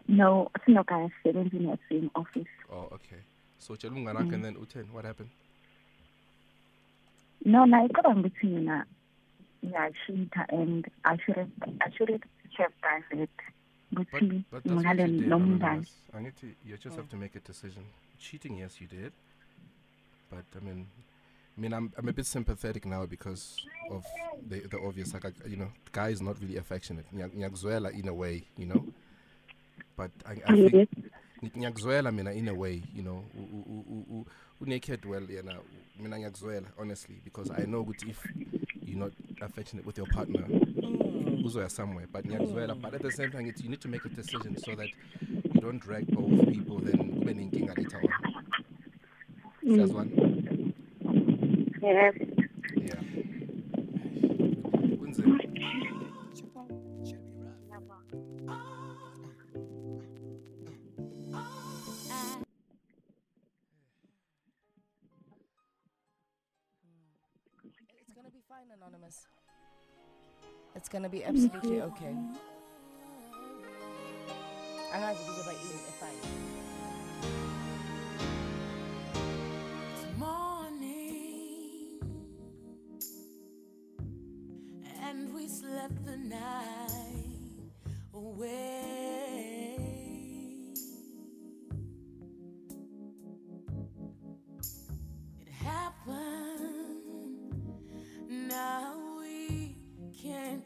No, 0.08 0.50
sinoguy 0.66 1.10
sisebenza 1.10 1.58
in 1.58 1.68
the 1.68 1.78
same 1.90 2.10
office. 2.16 2.50
oh 2.72 2.88
okay 2.96 3.20
so 3.58 3.76
tshela 3.76 3.96
umngane 3.96 4.18
wakho 4.20 4.34
and 4.36 4.44
then 4.44 4.56
utheni 4.58 4.90
what 4.94 5.06
happened 5.06 5.30
No, 7.46 7.66
naye 7.66 7.90
cabanga 7.90 8.20
ukuthi 8.20 8.48
mina 8.48 8.86
ngiyashita 9.66 10.48
and 10.50 10.88
I 11.04 11.18
shouldn't 11.18 11.52
I 11.82 11.92
shouldn't 11.92 12.24
have 12.58 12.74
done 12.82 13.24
it. 13.24 13.30
But, 13.96 14.08
but 14.52 14.64
that's 14.64 14.76
what 14.76 14.98
you 15.00 15.08
did. 15.08 15.26
Anonymous. 15.26 15.92
Angithi, 16.16 16.56
you 16.66 16.78
just 16.78 16.96
have 16.96 17.10
to 17.10 17.16
make 17.16 17.36
a 17.36 17.40
decision. 17.40 17.84
Cheating, 18.20 18.58
yes, 18.58 18.80
you 18.82 18.88
did. 18.88 19.12
But 20.30 20.46
I 20.56 20.64
mean, 20.64 20.88
I 21.58 21.62
mean, 21.62 21.74
I'm 21.74 21.92
I'm 21.98 22.08
a 22.10 22.14
bit 22.14 22.26
sympathetic 22.26 22.86
now 22.86 23.06
because 23.06 23.58
of 23.92 24.04
the 24.50 24.60
the 24.62 24.80
obvious. 24.80 25.14
Like, 25.14 25.34
you 25.48 25.58
know, 25.58 25.70
the 25.86 25.92
guy 25.92 26.10
is 26.10 26.22
not 26.22 26.40
really 26.42 26.58
affectionate. 26.58 27.06
Ngiya- 27.14 28.00
in 28.00 28.08
a 28.08 28.14
way, 28.14 28.44
you 28.58 28.66
know. 28.66 28.86
But 29.96 30.12
I, 30.26 30.32
I 30.48 30.56
Yes. 30.56 30.72
think 30.72 31.54
ngiyakuzwela 31.56 32.12
mina 32.14 32.32
in 32.32 32.48
a 32.48 32.54
way, 32.54 32.82
you 32.96 33.04
know. 33.04 33.24
Unaked 34.62 35.06
well, 35.06 35.22
yena. 35.22 35.56
Mina 36.00 36.18
ngiyakuzwela 36.18 36.68
honestly 36.80 37.22
because 37.24 37.52
I 37.52 37.66
know 37.66 37.84
ukuthi 37.86 38.10
if 38.10 38.26
you're 38.86 39.00
not 39.00 39.12
affectionate 39.42 39.86
with 39.86 39.98
your 39.98 40.08
partner, 40.08 40.46
uzoya 41.44 41.70
somewhere 41.70 42.08
but 42.14 42.22
hmm. 42.22 42.30
ngiyakuzwela 42.30 42.76
but 42.76 42.94
at 42.94 43.02
the 43.02 43.12
same 43.12 43.30
time 43.30 43.50
it's, 43.50 43.62
you 43.62 43.70
need 43.70 43.80
to 43.80 43.90
make 43.90 44.06
a 44.06 44.10
decision 44.10 44.56
so 44.58 44.76
that 44.76 44.90
you 45.54 45.62
don't 45.62 45.84
drag 45.84 46.06
both 46.08 46.48
people 46.52 46.80
then 46.80 46.98
kube 46.98 47.34
nenkinga 47.34 47.74
later 47.78 47.98
on. 47.98 48.10
Hmm. 49.62 49.76
Siyazwana 49.76 50.12
Yes. 51.84 52.33
It's 70.94 71.00
gonna 71.00 71.10
be 71.10 71.26
absolutely 71.26 71.82
okay. 71.82 72.16
Angazi 74.94 75.24
kuzoba 75.24 75.52
yini 75.52 75.74
efine. 75.90 76.33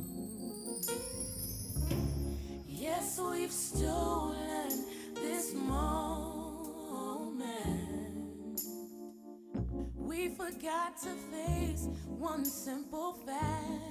Yes, 2.67 3.19
we've 3.19 3.51
stolen 3.51 4.85
this 5.15 5.53
moment. 5.53 5.81
We 9.95 10.29
forgot 10.29 10.97
to 11.03 11.09
face 11.31 11.87
one 12.07 12.45
simple 12.45 13.13
fact. 13.25 13.82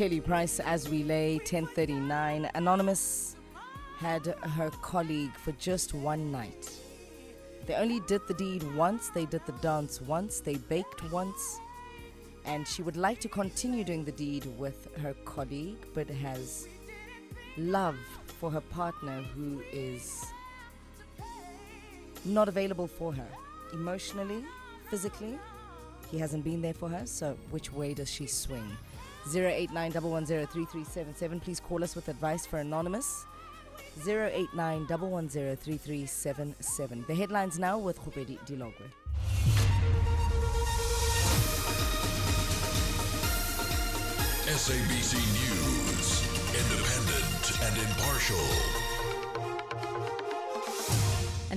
Kelly 0.00 0.22
Price 0.22 0.60
as 0.60 0.88
we 0.88 1.04
lay 1.04 1.36
1039. 1.36 2.48
Anonymous 2.54 3.36
had 3.98 4.34
her 4.56 4.70
colleague 4.80 5.34
for 5.36 5.52
just 5.52 5.92
one 5.92 6.32
night. 6.32 6.72
They 7.66 7.74
only 7.74 8.00
did 8.08 8.22
the 8.26 8.32
deed 8.32 8.62
once, 8.74 9.10
they 9.10 9.26
did 9.26 9.42
the 9.44 9.52
dance 9.60 10.00
once, 10.00 10.40
they 10.40 10.54
baked 10.54 11.12
once, 11.12 11.60
and 12.46 12.66
she 12.66 12.80
would 12.80 12.96
like 12.96 13.20
to 13.20 13.28
continue 13.28 13.84
doing 13.84 14.06
the 14.06 14.12
deed 14.12 14.46
with 14.56 14.88
her 15.02 15.12
colleague, 15.26 15.84
but 15.92 16.08
has 16.08 16.66
love 17.58 17.98
for 18.38 18.50
her 18.50 18.62
partner 18.62 19.20
who 19.36 19.62
is 19.70 20.24
not 22.24 22.48
available 22.48 22.86
for 22.86 23.12
her 23.12 23.28
emotionally, 23.74 24.42
physically. 24.88 25.38
He 26.10 26.18
hasn't 26.18 26.42
been 26.42 26.62
there 26.62 26.72
for 26.72 26.88
her, 26.88 27.04
so 27.04 27.36
which 27.50 27.70
way 27.70 27.92
does 27.92 28.08
she 28.08 28.26
swing? 28.26 28.78
089 29.28 29.92
Please 31.40 31.60
call 31.60 31.84
us 31.84 31.94
with 31.94 32.08
advice 32.08 32.46
for 32.46 32.58
Anonymous. 32.58 33.26
089 34.06 34.86
The 37.06 37.14
headlines 37.14 37.58
now 37.58 37.78
with 37.78 38.00
Khupedi 38.00 38.38
Dilogwe. 38.46 38.90
SABC 44.50 45.14
News, 45.38 46.08
independent 46.54 47.60
and 47.62 47.78
impartial. 47.88 48.89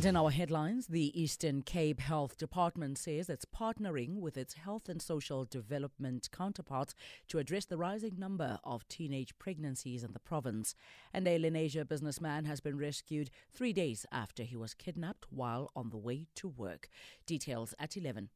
And 0.03 0.09
in 0.09 0.17
our 0.17 0.31
headlines, 0.31 0.87
the 0.87 1.17
Eastern 1.17 1.61
Cape 1.61 2.01
Health 2.01 2.35
Department 2.37 2.97
says 2.97 3.29
it's 3.29 3.45
partnering 3.45 4.19
with 4.19 4.35
its 4.35 4.55
health 4.55 4.89
and 4.89 5.01
social 5.01 5.45
development 5.45 6.27
counterparts 6.29 6.93
to 7.29 7.39
address 7.39 7.63
the 7.63 7.77
rising 7.77 8.19
number 8.19 8.59
of 8.65 8.85
teenage 8.89 9.33
pregnancies 9.39 10.03
in 10.03 10.11
the 10.11 10.19
province. 10.19 10.75
An 11.13 11.25
Asia 11.25 11.85
businessman 11.85 12.43
has 12.43 12.59
been 12.59 12.77
rescued 12.77 13.29
three 13.53 13.71
days 13.71 14.05
after 14.11 14.43
he 14.43 14.57
was 14.57 14.73
kidnapped 14.73 15.25
while 15.29 15.71
on 15.73 15.89
the 15.89 15.95
way 15.95 16.27
to 16.35 16.49
work. 16.49 16.89
Details 17.25 17.73
at 17.79 17.95
11. 17.95 18.27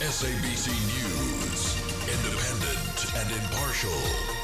SABC 0.00 0.66
News, 0.98 1.76
independent 2.08 3.14
and 3.14 3.30
impartial. 3.40 4.39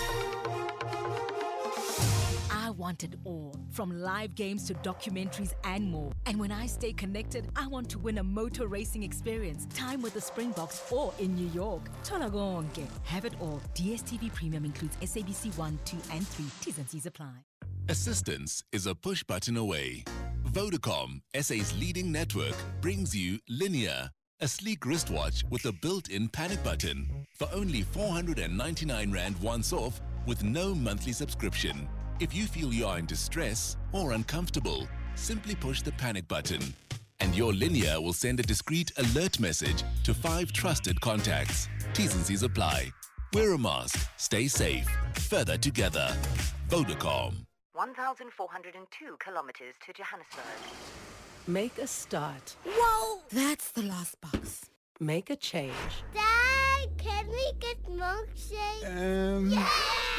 I 2.66 2.70
want 2.70 3.05
it 3.05 3.14
all, 3.25 3.55
from 3.70 4.01
live 4.01 4.35
games 4.35 4.66
to 4.66 4.75
documentaries 4.75 5.53
and 5.64 5.90
more. 5.90 6.12
And 6.27 6.38
when 6.38 6.51
I 6.51 6.66
stay 6.66 6.92
connected, 6.92 7.49
I 7.55 7.68
want 7.68 7.88
to 7.90 7.99
win 7.99 8.18
a 8.18 8.25
motor 8.25 8.66
racing 8.66 9.03
experience, 9.03 9.66
time 9.75 10.03
with 10.03 10.14
the 10.14 10.20
Springboks 10.20 10.83
or 10.90 11.12
in 11.20 11.35
New 11.35 11.49
York. 11.49 11.83
Tolagonke. 12.05 12.87
Have 13.05 13.25
it 13.25 13.35
all. 13.40 13.61
DSTV 13.75 14.35
Premium 14.35 14.64
includes 14.64 14.96
SABC 14.96 15.57
1, 15.57 15.79
2, 15.85 15.96
and 16.12 16.27
3. 16.27 16.46
T's 16.61 16.79
and 16.79 16.90
C's 16.90 17.07
apply. 17.07 17.44
Assistance 17.88 18.64
is 18.72 18.87
a 18.87 18.96
push 18.96 19.22
button 19.22 19.57
away. 19.57 20.03
Vodacom, 20.51 21.20
SA's 21.40 21.72
leading 21.79 22.11
network, 22.11 22.57
brings 22.81 23.14
you 23.14 23.38
Linear, 23.49 24.11
a 24.40 24.49
sleek 24.49 24.85
wristwatch 24.85 25.44
with 25.51 25.64
a 25.66 25.72
built 25.72 26.11
in 26.11 26.29
panic 26.29 26.62
button 26.64 27.09
for 27.37 27.49
only 27.55 27.83
499 27.83 29.12
Rand 29.12 29.38
once 29.40 29.72
off 29.72 30.01
with 30.26 30.42
no 30.42 30.74
monthly 30.74 31.12
subscription. 31.12 31.88
If 32.20 32.34
you 32.34 32.46
feel 32.46 32.72
you 32.72 32.86
are 32.86 32.98
in 32.98 33.06
distress 33.06 33.76
or 33.92 34.12
uncomfortable, 34.12 34.88
simply 35.14 35.54
push 35.54 35.82
the 35.82 35.92
panic 35.92 36.26
button. 36.28 36.62
And 37.20 37.34
your 37.34 37.52
Linear 37.52 38.00
will 38.00 38.12
send 38.12 38.40
a 38.40 38.42
discreet 38.42 38.92
alert 38.98 39.40
message 39.40 39.82
to 40.04 40.12
five 40.12 40.52
trusted 40.52 41.00
contacts. 41.00 41.68
T's 41.94 42.14
and 42.14 42.24
C's 42.24 42.42
apply. 42.42 42.90
Wear 43.32 43.52
a 43.52 43.58
mask, 43.58 44.08
stay 44.16 44.48
safe, 44.48 44.88
further 45.14 45.56
together. 45.56 46.14
Vodacom. 46.68 47.46
1,402 47.74 49.16
kilometers 49.18 49.74
to 49.84 49.92
Johannesburg. 49.92 50.44
Make 51.46 51.78
a 51.78 51.86
start. 51.86 52.56
Whoa! 52.64 53.20
That's 53.30 53.70
the 53.72 53.82
last 53.82 54.20
box. 54.20 54.66
Make 54.98 55.28
a 55.30 55.36
change. 55.36 55.72
Dad, 56.14 56.75
can 56.98 57.26
we 57.28 57.52
get 57.60 57.82
milkshake? 57.84 58.84
Um. 58.86 59.50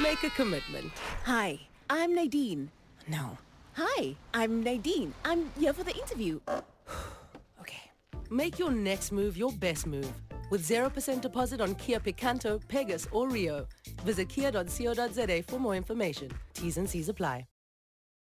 Make 0.01 0.23
a 0.23 0.29
commitment. 0.29 0.91
Hi, 1.25 1.59
I'm 1.89 2.13
Nadine. 2.13 2.69
No. 3.07 3.37
Hi, 3.73 4.15
I'm 4.33 4.63
Nadine. 4.63 5.13
I'm 5.23 5.51
here 5.59 5.73
for 5.73 5.83
the 5.83 5.95
interview. 5.95 6.39
okay. 7.61 7.91
Make 8.29 8.59
your 8.59 8.71
next 8.71 9.11
move 9.11 9.37
your 9.37 9.51
best 9.51 9.85
move. 9.87 10.11
With 10.49 10.61
0% 10.67 11.21
deposit 11.21 11.61
on 11.61 11.75
Kia 11.75 11.99
Picanto, 11.99 12.59
Pegas, 12.67 13.07
or 13.11 13.29
Rio. 13.29 13.67
Visit 14.03 14.29
kia.co.za 14.29 15.43
for 15.43 15.59
more 15.59 15.75
information. 15.75 16.31
T's 16.53 16.77
and 16.77 16.89
C's 16.89 17.09
apply. 17.09 17.45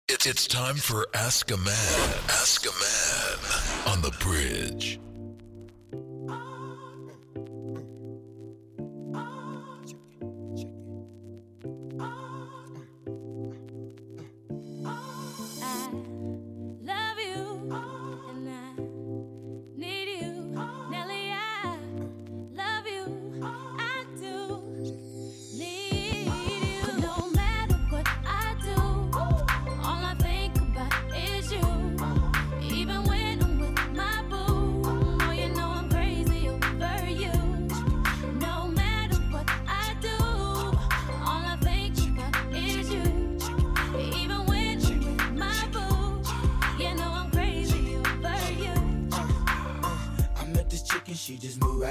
It's, 0.06 0.26
it's 0.26 0.46
time 0.46 0.76
for 0.76 1.06
Ask 1.14 1.50
a 1.50 1.56
Man. 1.56 2.14
Ask 2.28 2.66
a 2.66 2.72
Man 3.86 3.94
on 3.94 4.02
the 4.02 4.10
bridge. 4.20 5.00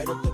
Right 0.05 0.17
up 0.17 0.23
the 0.23 0.32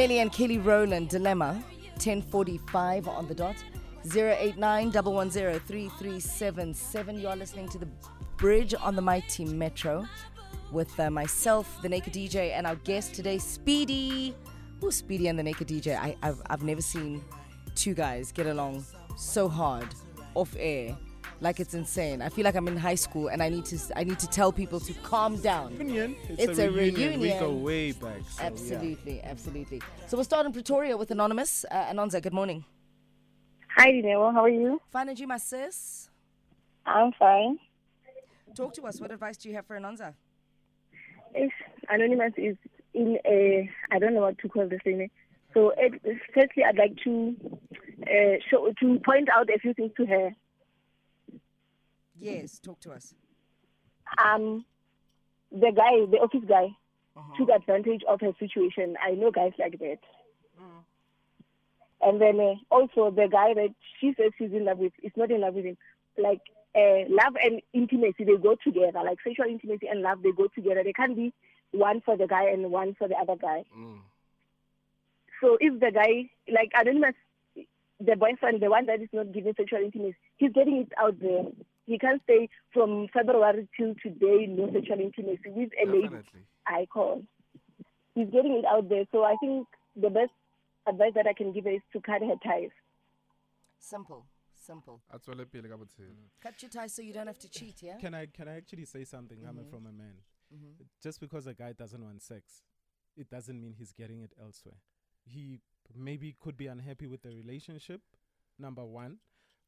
Nelly 0.00 0.20
and 0.20 0.32
Kelly 0.32 0.56
Rowland, 0.56 1.10
Dilemma, 1.10 1.62
1045 1.96 3.06
on 3.06 3.28
the 3.28 3.34
dot. 3.34 3.56
089 4.10 4.92
110 4.92 7.18
You 7.18 7.28
are 7.28 7.36
listening 7.36 7.68
to 7.68 7.76
The 7.76 7.86
Bridge 8.38 8.74
on 8.80 8.96
the 8.96 9.02
Mighty 9.02 9.44
Metro 9.44 10.06
with 10.72 10.98
uh, 10.98 11.10
myself, 11.10 11.82
the 11.82 11.88
Naked 11.90 12.14
DJ, 12.14 12.52
and 12.52 12.66
our 12.66 12.76
guest 12.76 13.12
today, 13.12 13.36
Speedy. 13.36 14.34
Who's 14.80 14.96
Speedy 14.96 15.28
and 15.28 15.38
the 15.38 15.42
Naked 15.42 15.68
DJ? 15.68 15.98
I, 15.98 16.16
I've, 16.22 16.40
I've 16.46 16.62
never 16.62 16.80
seen 16.80 17.22
two 17.74 17.92
guys 17.92 18.32
get 18.32 18.46
along 18.46 18.86
so 19.18 19.50
hard 19.50 19.88
off 20.34 20.56
air. 20.58 20.96
Like 21.42 21.58
it's 21.58 21.72
insane. 21.72 22.20
I 22.20 22.28
feel 22.28 22.44
like 22.44 22.54
I'm 22.54 22.68
in 22.68 22.76
high 22.76 22.96
school 22.96 23.28
and 23.28 23.42
I 23.42 23.48
need 23.48 23.64
to 23.66 23.78
I 23.96 24.04
need 24.04 24.18
to 24.18 24.26
tell 24.26 24.52
people 24.52 24.78
to 24.80 24.92
calm 25.02 25.36
down. 25.36 25.76
Reunion. 25.78 26.14
It's, 26.28 26.58
a, 26.58 26.70
reunion. 26.70 27.18
We 27.20 27.30
go 27.30 27.50
way 27.50 27.92
back. 27.92 28.20
so, 28.28 28.42
yeah. 28.42 28.46
Absolutely, 28.46 29.22
absolutely. 29.22 29.82
So 30.06 30.18
we'll 30.18 30.24
start 30.24 30.44
in 30.44 30.52
Pretoria 30.52 30.96
with 30.98 31.10
Anonymous. 31.10 31.64
Uh, 31.70 31.84
Anonza, 31.84 32.20
good 32.20 32.34
morning. 32.34 32.64
Hi, 33.76 33.90
Dineo. 33.92 34.32
How 34.34 34.44
are 34.44 34.48
you? 34.48 34.80
Fine, 34.90 35.08
and 35.10 35.18
you, 35.18 35.26
my 35.26 35.38
sis? 35.38 36.10
I'm 36.84 37.12
fine. 37.12 37.58
Talk 38.54 38.74
to 38.74 38.82
us. 38.82 39.00
What 39.00 39.12
advice 39.12 39.36
do 39.36 39.48
you 39.48 39.54
have 39.54 39.64
for 39.64 39.78
Anonza? 39.78 40.14
If 41.34 41.52
Anonymous 41.88 42.32
is 42.36 42.56
in 42.92 43.18
a, 43.24 43.70
I 43.92 43.98
don't 43.98 44.14
know 44.14 44.22
what 44.22 44.38
to 44.38 44.48
call 44.48 44.68
this 44.68 44.80
thing. 44.82 45.08
So, 45.54 45.72
it, 45.78 46.02
firstly, 46.34 46.64
I'd 46.64 46.76
like 46.76 46.96
to 47.04 47.36
uh, 48.02 48.36
show 48.50 48.70
to 48.80 49.00
point 49.04 49.28
out 49.32 49.48
a 49.48 49.58
few 49.58 49.72
things 49.72 49.92
to 49.96 50.06
her. 50.06 50.34
Yes, 52.20 52.58
talk 52.58 52.80
to 52.80 52.92
us. 52.92 53.14
Um, 54.22 54.64
the 55.52 55.72
guy, 55.74 56.04
the 56.10 56.18
office 56.18 56.44
guy, 56.48 56.68
took 57.36 57.48
advantage 57.50 58.02
of 58.08 58.20
her 58.20 58.32
situation. 58.38 58.96
I 59.02 59.12
know 59.12 59.30
guys 59.30 59.52
like 59.58 59.78
that. 59.78 59.98
And 62.02 62.20
then 62.20 62.40
uh, 62.40 62.54
also 62.70 63.10
the 63.10 63.28
guy 63.30 63.52
that 63.54 63.74
she 64.00 64.14
says 64.16 64.32
she's 64.38 64.52
in 64.52 64.64
love 64.64 64.78
with 64.78 64.92
is 65.02 65.12
not 65.16 65.30
in 65.30 65.40
love 65.42 65.54
with 65.54 65.64
him. 65.66 65.76
Like 66.16 66.40
uh, 66.74 67.04
love 67.08 67.34
and 67.42 67.60
intimacy, 67.74 68.24
they 68.24 68.36
go 68.36 68.56
together. 68.62 69.00
Like 69.04 69.18
sexual 69.22 69.46
intimacy 69.46 69.86
and 69.88 70.00
love, 70.02 70.22
they 70.22 70.32
go 70.32 70.46
together. 70.54 70.82
They 70.84 70.92
can't 70.94 71.16
be 71.16 71.32
one 71.72 72.00
for 72.00 72.16
the 72.16 72.26
guy 72.26 72.48
and 72.48 72.70
one 72.70 72.94
for 72.94 73.06
the 73.08 73.16
other 73.16 73.36
guy. 73.36 73.64
So 75.40 75.56
if 75.60 75.78
the 75.80 75.90
guy, 75.90 76.30
like 76.52 76.70
Anonymous, 76.74 77.14
the 77.98 78.16
boyfriend, 78.16 78.62
the 78.62 78.70
one 78.70 78.86
that 78.86 79.00
is 79.02 79.08
not 79.12 79.32
giving 79.32 79.54
sexual 79.56 79.80
intimacy, 79.80 80.16
he's 80.38 80.52
getting 80.52 80.78
it 80.78 80.92
out 80.98 81.18
there. 81.20 81.42
He 81.90 81.98
can't 81.98 82.22
stay 82.22 82.48
from 82.72 83.08
February 83.12 83.68
till 83.76 83.94
today, 84.00 84.46
no 84.48 84.70
sexual 84.72 85.00
intimacy 85.00 85.50
with 85.50 85.70
a 85.82 85.86
lady 85.90 86.08
I 86.64 86.86
call. 86.86 87.24
He's 88.14 88.28
getting 88.30 88.52
it 88.52 88.64
out 88.64 88.88
there. 88.88 89.04
So 89.10 89.24
I 89.24 89.34
think 89.40 89.66
the 89.96 90.08
best 90.08 90.30
advice 90.86 91.10
that 91.16 91.26
I 91.26 91.32
can 91.32 91.52
give 91.52 91.64
her 91.64 91.72
is 91.72 91.80
to 91.92 92.00
cut 92.00 92.22
her 92.22 92.36
ties. 92.44 92.70
Simple, 93.80 94.24
simple. 94.54 95.00
a 95.10 95.18
tswele 95.18 95.50
pele 95.50 95.68
ka 95.68 95.74
botshelo 95.76 96.14
Cut 96.40 96.62
your 96.62 96.70
ties 96.70 96.94
so 96.94 97.02
you 97.02 97.12
don't 97.12 97.26
have 97.26 97.40
to 97.40 97.48
cheat, 97.50 97.82
yeah? 97.82 97.96
Can 97.98 98.14
I 98.14 98.26
can 98.26 98.46
I 98.46 98.56
actually 98.58 98.84
say 98.84 99.02
something 99.02 99.42
coming 99.42 99.64
Mhm. 99.64 99.70
from 99.70 99.86
a 99.86 99.92
man? 99.92 100.22
Mhm. 100.54 100.86
Just 101.02 101.18
because 101.20 101.48
a 101.48 101.54
guy 101.54 101.72
doesn't 101.72 102.04
want 102.04 102.22
sex, 102.22 102.62
it 103.16 103.28
doesn't 103.28 103.60
mean 103.60 103.72
he's 103.72 103.92
getting 103.92 104.20
it 104.20 104.32
elsewhere. 104.40 104.78
He 105.24 105.60
maybe 105.92 106.34
could 106.38 106.56
be 106.56 106.68
unhappy 106.68 107.08
with 107.08 107.22
the 107.22 107.30
relationship. 107.30 108.02
Number 108.58 108.84
one, 108.86 109.18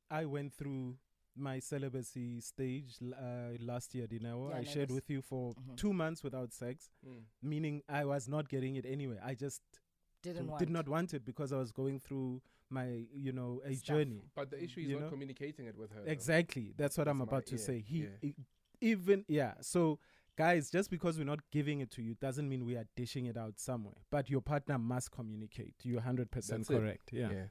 I 0.08 0.24
went 0.26 0.52
through 0.52 0.98
my 1.36 1.58
celibacy 1.60 2.40
stage 2.40 2.96
l- 3.02 3.14
uh, 3.14 3.56
last 3.60 3.94
year, 3.94 4.06
Dineo. 4.06 4.50
Yeah, 4.50 4.56
I 4.56 4.60
I 4.60 4.64
shared 4.64 4.90
with 4.90 5.08
you 5.10 5.22
for 5.22 5.54
Mhm. 5.54 5.76
two 5.76 5.92
months 5.92 6.22
without 6.22 6.52
sex, 6.52 6.90
Mm. 7.06 7.22
meaning 7.42 7.82
I 7.88 8.04
was 8.04 8.28
not 8.28 8.48
getting 8.48 8.76
it 8.76 8.84
anyway. 8.86 9.18
I 9.22 9.34
just 9.34 9.62
Didn't 10.22 10.46
did 10.46 10.50
want. 10.50 10.70
not 10.70 10.88
want 10.88 11.14
it 11.14 11.24
because 11.24 11.52
I 11.52 11.56
was 11.58 11.72
going 11.72 11.98
through 12.00 12.42
my, 12.68 13.06
you 13.14 13.32
know, 13.32 13.60
a 13.64 13.74
Stuff. 13.74 13.86
journey. 13.86 14.22
but 14.34 14.50
the 14.50 14.62
issue 14.62 14.80
is 14.80 14.86
you 14.88 14.94
not 14.94 15.02
know? 15.04 15.10
communicating 15.10 15.66
it 15.66 15.76
with 15.76 15.90
her 15.92 16.04
though. 16.04 16.10
Exactly. 16.10 16.72
That's 16.76 16.96
what 16.96 17.04
That's 17.04 17.10
I'm 17.12 17.18
my- 17.18 17.24
about 17.24 17.46
to 17.46 17.56
yeah, 17.56 17.62
say. 17.62 17.80
He 17.80 18.02
yeah. 18.04 18.08
e- 18.22 18.34
even 18.80 19.24
yeah. 19.28 19.54
So 19.60 19.98
guys, 20.36 20.70
just 20.70 20.90
because 20.90 21.18
we're 21.18 21.24
not 21.24 21.50
giving 21.50 21.80
it 21.80 21.90
to 21.92 22.02
you 22.02 22.14
doesn't 22.14 22.48
mean 22.48 22.64
we 22.64 22.76
are 22.76 22.86
dishing 22.96 23.26
it 23.26 23.36
out 23.36 23.58
somewhere. 23.58 23.96
But 24.10 24.30
your 24.30 24.40
partner 24.40 24.78
must 24.78 25.10
communicate. 25.10 25.74
You're 25.84 26.00
100% 26.00 26.30
That's 26.30 26.70
it. 26.70 26.78
correct. 26.78 27.12
Yeah. 27.12 27.30
Yeah. 27.30 27.46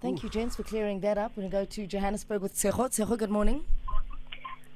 Thank 0.00 0.22
you, 0.22 0.30
gents, 0.30 0.56
for 0.56 0.62
clearing 0.62 1.00
that 1.00 1.18
up. 1.18 1.32
We're 1.36 1.42
going 1.42 1.50
to 1.50 1.56
go 1.58 1.64
to 1.66 1.86
Johannesburg 1.86 2.40
with 2.40 2.54
Tseho. 2.54 2.88
Tseho, 2.88 3.18
good 3.18 3.30
morning. 3.30 3.64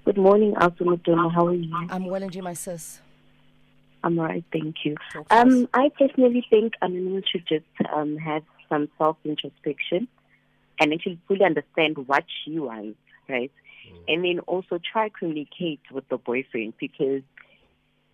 Good 0.04 0.18
morning, 0.18 0.52
Asumutona. 0.54 1.32
How 1.32 1.46
are 1.46 1.54
you? 1.54 1.74
I'm 1.88 2.04
well 2.04 2.22
and 2.22 2.34
you, 2.34 2.42
my 2.42 2.52
sis. 2.52 3.00
I'm 4.02 4.18
all 4.18 4.26
right, 4.26 4.44
thank 4.52 4.84
you. 4.84 4.96
Talk 5.14 5.26
to 5.30 5.34
Um. 5.34 5.68
I 5.72 5.88
personally 5.98 6.46
think 6.50 6.74
Anonymous 6.82 7.24
should 7.32 7.46
just 7.46 7.64
um, 7.90 8.18
have 8.18 8.42
some 8.68 8.90
self 8.98 9.16
introspection 9.24 10.08
and 10.78 10.92
actually 10.92 11.18
fully 11.26 11.44
understand 11.44 11.96
what 12.06 12.24
she 12.44 12.58
wants, 12.58 12.98
right? 13.26 13.50
And 14.06 14.24
then 14.24 14.40
also 14.40 14.78
try 14.92 15.08
communicate 15.08 15.80
with 15.90 16.06
the 16.10 16.18
boyfriend 16.18 16.74
because 16.78 17.22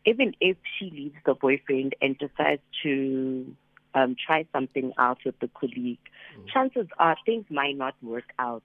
even 0.06 0.34
if 0.40 0.56
she 0.78 0.90
leaves 0.90 1.16
the 1.26 1.34
boyfriend 1.34 1.96
and 2.00 2.16
decides 2.18 2.62
to 2.84 3.56
um, 3.94 4.16
try 4.24 4.46
something 4.52 4.92
out 4.98 5.18
with 5.24 5.38
the 5.40 5.48
colleague, 5.48 5.98
mm. 6.38 6.48
chances 6.52 6.86
are 6.98 7.16
things 7.26 7.44
might 7.50 7.76
not 7.76 7.94
work 8.02 8.32
out. 8.38 8.62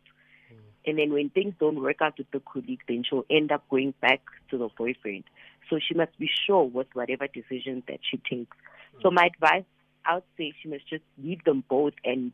Mm. 0.52 0.58
And 0.88 1.00
then 1.00 1.14
when 1.14 1.30
things 1.30 1.54
don't 1.60 1.82
work 1.82 2.02
out 2.02 2.18
with 2.18 2.30
the 2.32 2.40
colleague, 2.40 2.82
then 2.88 3.04
she'll 3.08 3.26
end 3.30 3.52
up 3.52 3.68
going 3.70 3.94
back 4.02 4.22
to 4.52 4.58
the 4.58 4.70
boyfriend. 4.78 5.24
So 5.70 5.80
she 5.86 5.96
must 5.96 6.18
be 6.20 6.30
sure 6.46 6.64
with 6.64 6.88
whatever 6.94 7.28
decision 7.28 7.84
that 7.88 8.00
she 8.10 8.18
takes. 8.18 8.58
Mm. 8.98 9.02
So 9.02 9.12
my 9.12 9.30
advice, 9.34 9.66
I 10.06 10.16
would 10.16 10.24
say 10.38 10.54
she 10.62 10.70
must 10.70 10.88
just 10.88 11.04
leave 11.22 11.44
them 11.44 11.64
both 11.68 11.94
and 12.04 12.34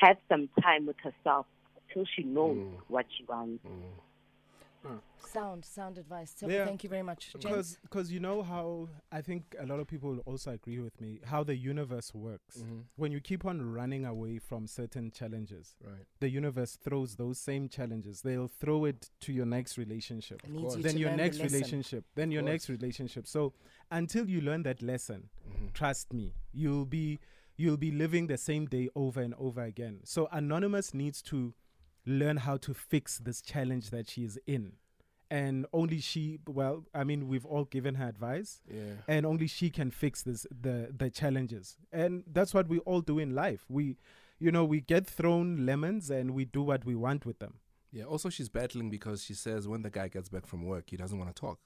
have 0.00 0.16
some 0.28 0.48
time 0.62 0.86
with 0.86 0.96
herself 1.02 1.46
till 1.92 2.04
she 2.16 2.22
knows 2.22 2.58
what 2.88 3.06
she 3.16 3.24
wants. 3.24 3.64
Sound, 5.32 5.64
sound 5.64 5.98
advice. 5.98 6.34
Tseho, 6.34 6.50
Yeah, 6.50 6.64
thank 6.64 6.84
you 6.84 6.90
very 6.90 7.02
much. 7.02 7.32
Because 7.32 7.78
because 7.82 8.12
you 8.12 8.20
know 8.20 8.42
how 8.42 8.88
I 9.10 9.20
think 9.22 9.54
a 9.58 9.66
lot 9.66 9.80
of 9.80 9.86
people 9.86 10.10
will 10.10 10.20
also 10.20 10.52
agree 10.52 10.78
with 10.78 11.00
me 11.00 11.20
how 11.24 11.42
the 11.42 11.56
universe 11.56 12.14
works. 12.14 12.58
Mhm. 12.58 12.84
When 12.96 13.10
you 13.10 13.20
keep 13.20 13.44
on 13.44 13.72
running 13.72 14.04
away 14.04 14.38
from 14.38 14.66
certain 14.66 15.10
challenges, 15.10 15.74
Right. 15.82 16.06
the 16.20 16.28
universe 16.28 16.76
throws 16.76 17.16
those 17.16 17.38
same 17.40 17.68
challenges. 17.68 18.22
They'll 18.22 18.48
throw 18.48 18.84
it 18.84 19.10
to 19.20 19.32
your 19.32 19.46
next 19.46 19.78
relationship. 19.78 20.44
It 20.44 20.50
needs 20.50 20.76
you 20.76 20.82
then 20.82 20.98
your 20.98 21.08
learn 21.10 21.16
the 21.18 21.22
next 21.24 21.38
relationship. 21.40 22.04
Then 22.14 22.30
your 22.30 22.42
next 22.42 22.68
relationship. 22.68 23.26
So 23.26 23.54
until 23.90 24.28
you 24.28 24.40
learn 24.40 24.62
that 24.64 24.82
lesson, 24.82 25.30
Mhm. 25.48 25.72
trust 25.72 26.12
me, 26.12 26.34
you'll 26.52 26.86
be 26.86 27.18
you'll 27.56 27.76
be 27.76 27.92
living 27.92 28.26
the 28.26 28.36
same 28.36 28.66
day 28.66 28.88
over 28.96 29.20
and 29.22 29.32
over 29.34 29.62
again. 29.62 30.00
So 30.04 30.26
anonymous 30.32 30.92
needs 30.92 31.22
to 31.22 31.54
learn 32.06 32.38
how 32.38 32.56
to 32.58 32.74
fix 32.74 33.18
this 33.18 33.40
challenge 33.40 33.90
that 33.90 34.08
she 34.08 34.24
is 34.24 34.38
in 34.46 34.72
and 35.30 35.66
only 35.72 35.98
she. 36.00 36.38
Well, 36.46 36.84
I 36.94 37.02
mean, 37.04 37.28
we've 37.28 37.46
all 37.46 37.64
given 37.64 37.94
her 37.96 38.06
advice, 38.08 38.60
Yeah. 38.70 38.96
and 39.08 39.24
only 39.26 39.46
she 39.46 39.70
can 39.70 39.90
fix 39.90 40.22
this 40.22 40.46
the 40.50 40.92
the 40.96 41.10
challenges, 41.10 41.76
and 41.92 42.24
that's 42.26 42.52
what 42.54 42.68
we 42.68 42.78
all 42.80 43.00
do 43.00 43.18
in 43.18 43.34
life. 43.34 43.64
We, 43.68 43.96
you 44.38 44.52
know, 44.52 44.64
we 44.64 44.80
get 44.82 45.06
thrown 45.06 45.64
lemons, 45.64 46.10
and 46.10 46.32
we 46.32 46.44
do 46.44 46.62
what 46.62 46.84
we 46.84 46.94
want 46.94 47.24
with 47.24 47.38
them. 47.38 47.54
Yeah. 47.90 48.04
Also, 48.04 48.28
she's 48.28 48.48
battling 48.50 48.90
because 48.90 49.24
she 49.24 49.34
says 49.34 49.66
when 49.66 49.82
the 49.82 49.90
guy 49.90 50.08
gets 50.08 50.28
back 50.28 50.46
from 50.46 50.64
work, 50.66 50.90
he 50.90 50.96
doesn't 50.98 51.18
want 51.18 51.34
to 51.34 51.40
talk. 51.40 51.58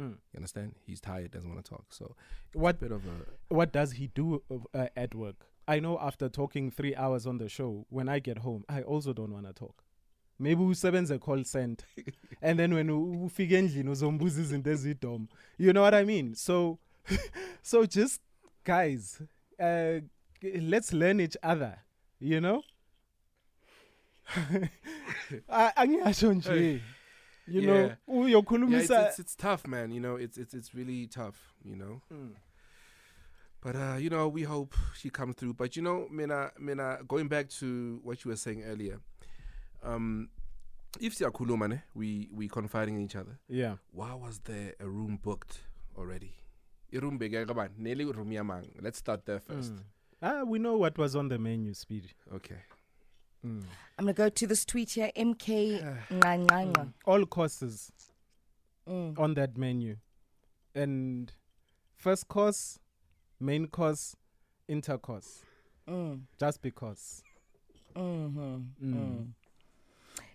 Mm. 0.00 0.12
You 0.32 0.36
understand? 0.36 0.74
He's 0.86 1.00
tired, 1.00 1.32
doesn't 1.32 1.50
want 1.52 1.62
to 1.64 1.68
talk. 1.68 1.86
So, 1.92 2.14
What 2.54 2.78
bit 2.78 2.92
of 2.92 3.02
a 3.06 3.54
what 3.54 3.72
does 3.72 3.92
he 3.92 4.06
do 4.06 4.42
uh, 4.72 4.86
at 4.96 5.14
work? 5.14 5.46
I 5.76 5.80
know 5.80 5.98
after 6.00 6.28
talking 6.28 6.70
three 6.70 6.94
hours 6.96 7.26
on 7.26 7.38
the 7.38 7.48
show, 7.48 7.86
when 7.90 8.08
I 8.08 8.18
get 8.20 8.38
home, 8.38 8.64
I 8.68 8.82
also 8.82 9.12
don't 9.12 9.32
want 9.32 9.46
to 9.46 9.52
talk. 9.52 9.84
Maybe 10.38 10.62
usebenze 10.62 11.18
call 11.20 11.44
center, 11.44 11.84
and 12.42 12.58
then 12.58 12.74
when 12.74 12.88
ufike 12.88 13.52
endlini 13.58 13.88
uzombuza 13.90 14.40
izinto 14.40 14.70
ezidom. 14.70 15.28
You 15.58 15.72
know 15.72 15.82
what 15.82 15.94
I 15.94 16.04
mean? 16.04 16.34
So, 16.34 16.78
so 17.62 17.84
just 17.86 18.20
guys, 18.64 19.20
uh, 19.58 20.00
let's 20.42 20.92
learn 20.92 21.20
each 21.20 21.36
other. 21.42 21.78
You 22.18 22.40
know. 22.40 22.62
I- 25.48 25.72
Angisho 25.76 26.32
nje. 26.34 26.80
You 27.46 27.62
know, 27.62 27.74
Yeah. 27.74 27.96
Yeah, 28.72 28.78
it's, 28.80 28.88
it's, 29.08 29.18
it's 29.18 29.34
tough, 29.36 29.66
man. 29.66 29.90
You 29.90 30.00
know, 30.00 30.16
it's 30.16 30.38
it's 30.38 30.54
it's 30.54 30.74
really 30.74 31.06
tough. 31.06 31.54
You 31.64 31.76
know. 31.76 32.00
Mm. 32.12 32.34
But 33.62 33.76
uh, 33.76 33.96
you 33.98 34.08
know, 34.10 34.28
we 34.28 34.42
hope 34.42 34.74
she 34.96 35.10
comes 35.10 35.36
through. 35.36 35.54
But 35.54 35.76
you 35.76 35.82
know, 35.82 36.06
Mina, 36.10 36.50
Mina, 36.58 36.98
going 37.06 37.28
back 37.28 37.48
to 37.60 38.00
what 38.02 38.24
you 38.24 38.30
were 38.30 38.36
saying 38.36 38.62
earlier, 38.64 38.98
um, 39.82 40.30
if 41.00 41.14
siyakhuluma 41.14 41.68
ne, 41.68 41.82
we 41.94 42.28
we 42.32 42.48
confiding 42.48 42.96
in 42.96 43.02
each 43.02 43.16
other. 43.16 43.38
Yeah. 43.48 43.76
Why 43.92 44.14
was 44.14 44.40
there 44.40 44.74
a 44.80 44.88
room 44.88 45.18
booked 45.22 45.60
already? 45.96 46.32
I-room 46.92 47.18
beke 47.18 47.46
kabani? 47.46 47.70
Nearly 47.78 48.04
room 48.06 48.30
yamang. 48.30 48.64
Let's 48.80 48.98
start 48.98 49.24
there 49.26 49.38
first. 49.40 49.74
Mm. 49.74 49.82
Ah, 50.22 50.42
we 50.44 50.58
know 50.58 50.76
what 50.76 50.98
was 50.98 51.14
on 51.14 51.28
the 51.28 51.38
menu, 51.38 51.72
speed 51.72 52.08
Okay. 52.34 52.56
Mm. 53.46 53.62
I'm 53.98 54.04
going 54.04 54.14
to 54.14 54.22
go 54.22 54.28
to 54.28 54.46
this 54.46 54.64
tweet 54.64 54.90
here. 54.90 55.10
MK 55.16 55.98
Nganqanga. 56.10 56.92
All 57.04 57.24
courses 57.26 57.92
Mm. 58.88 59.18
on 59.18 59.34
that 59.34 59.56
menu. 59.56 59.96
And 60.74 61.30
first 61.96 62.26
course, 62.26 62.78
main 63.40 63.66
course, 63.66 64.14
intercourse. 64.68 65.42
Mm. 65.88 66.20
Just 66.38 66.62
because. 66.62 67.22
Mm-hmm. 67.96 68.56
Mm. 68.84 68.94
Mm. 68.94 69.26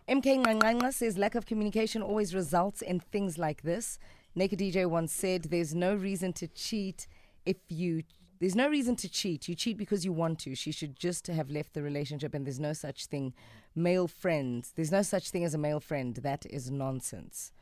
MK 0.07 0.43
Nganqanga 0.43 0.93
says 0.93 1.17
lack 1.17 1.35
of 1.35 1.45
communication 1.45 2.01
always 2.01 2.35
results 2.35 2.81
in 2.81 2.99
things 2.99 3.37
like 3.37 3.61
this. 3.63 3.97
Naked 4.35 4.59
DJ 4.59 4.85
once 4.85 5.13
said, 5.13 5.43
"There's 5.45 5.73
no 5.73 5.95
reason 5.95 6.33
to 6.33 6.47
cheat 6.47 7.07
if 7.45 7.57
you." 7.69 8.03
There's 8.39 8.55
no 8.55 8.67
reason 8.67 8.97
to 8.97 9.07
cheat. 9.07 9.47
You 9.47 9.55
cheat 9.55 9.77
because 9.77 10.03
you 10.03 10.11
want 10.11 10.39
to. 10.39 10.55
She 10.55 10.73
should 10.73 10.99
just 10.99 11.27
have 11.27 11.49
left 11.49 11.73
the 11.73 11.81
relationship, 11.81 12.33
and 12.33 12.45
there's 12.45 12.59
no 12.59 12.73
such 12.73 13.05
thing. 13.05 13.33
Male 13.73 14.07
friends. 14.09 14.73
There's 14.75 14.91
no 14.91 15.01
such 15.01 15.29
thing 15.29 15.45
as 15.45 15.53
a 15.53 15.57
male 15.57 15.79
friend. 15.79 16.15
That 16.17 16.45
is 16.49 16.69
nonsense. 16.69 17.53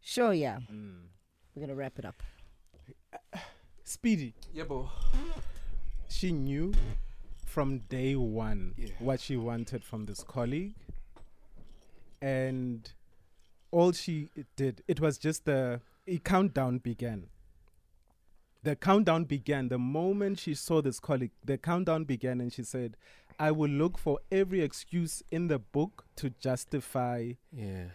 Sure, 0.00 0.34
yeah. 0.34 0.58
We're 1.54 1.60
gonna 1.60 1.76
wrap 1.76 1.98
it 1.98 2.04
up. 2.04 2.22
Speedy. 3.90 4.34
Yeah, 4.54 4.62
bo. 4.64 4.88
She 6.08 6.30
knew 6.30 6.72
from 7.44 7.78
day 7.88 8.14
one 8.14 8.72
Yeah. 8.78 8.90
what 9.00 9.18
she 9.20 9.36
wanted 9.36 9.82
from 9.84 10.06
this 10.06 10.22
colleague. 10.22 10.74
And 12.22 12.88
all 13.72 13.90
she 13.90 14.28
did, 14.54 14.84
it 14.86 15.00
was 15.00 15.18
just 15.18 15.44
the 15.44 15.80
a 16.06 16.18
countdown 16.18 16.78
began. 16.78 17.30
The 18.62 18.76
countdown 18.76 19.24
began 19.24 19.68
the 19.68 19.78
moment 19.78 20.38
she 20.38 20.54
saw 20.54 20.80
this 20.80 21.00
colleague. 21.00 21.32
The 21.44 21.58
countdown 21.58 22.04
began, 22.04 22.40
and 22.40 22.52
she 22.52 22.62
said, 22.62 22.96
"I 23.40 23.50
will 23.50 23.70
look 23.70 23.98
for 23.98 24.20
every 24.30 24.60
excuse 24.60 25.22
in 25.32 25.48
the 25.48 25.58
book 25.58 26.04
to 26.16 26.30
justify, 26.30 27.32
Yeah. 27.52 27.88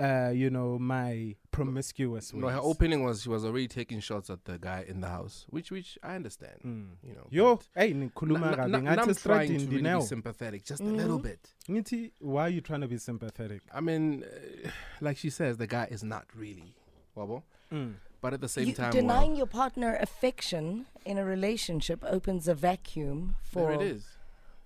Uh, 0.00 0.30
you 0.30 0.48
know, 0.50 0.78
my 0.78 1.34
promiscuous 1.50 2.32
No, 2.32 2.48
her 2.48 2.58
opening 2.60 3.04
was 3.04 3.22
she 3.22 3.28
was 3.28 3.44
already 3.44 3.68
taking 3.68 4.00
shots 4.00 4.30
at 4.30 4.44
the 4.44 4.58
guy 4.58 4.84
in 4.88 5.00
the 5.00 5.08
house, 5.08 5.46
which 5.50 5.70
which 5.70 5.98
I 6.02 6.14
understand. 6.16 6.58
Mm. 6.64 6.86
You 7.06 7.14
know. 7.14 7.26
Yo, 7.30 7.56
but- 7.56 7.66
hey, 7.74 7.92
Nkuluma, 7.92 8.56
na, 8.56 8.66
na, 8.66 8.78
na, 8.80 9.02
I'm 9.02 9.14
trying 9.14 9.58
to 9.58 9.66
really 9.66 9.82
be 10.00 10.00
sympathetic, 10.02 10.64
just 10.64 10.80
a 10.80 10.84
little 10.84 11.18
Mhm. 11.18 11.22
bit. 11.22 11.54
Ngithi, 11.68 12.12
why 12.20 12.42
are 12.46 12.48
you 12.56 12.60
trying 12.60 12.80
to 12.80 12.88
be 12.88 12.98
sympathetic? 12.98 13.60
I 13.72 13.80
mean, 13.80 14.24
uh, 14.24 14.70
like 15.00 15.16
she 15.18 15.30
says, 15.30 15.56
the 15.58 15.66
guy 15.66 15.86
is 15.90 16.02
not 16.02 16.24
really 16.34 16.74
wobble, 17.14 17.44
Mm. 17.72 17.94
but 18.22 18.32
at 18.32 18.40
the 18.40 18.48
same 18.48 18.68
You- 18.68 18.74
time, 18.74 18.92
denying 18.92 19.30
well, 19.32 19.38
your 19.38 19.46
partner 19.46 19.96
affection 20.00 20.86
in 21.04 21.18
a 21.18 21.24
relationship 21.24 22.02
opens 22.04 22.48
a 22.48 22.54
vacuum 22.54 23.36
for 23.42 23.68
there 23.76 23.80
it 23.80 23.82
is. 23.96 24.04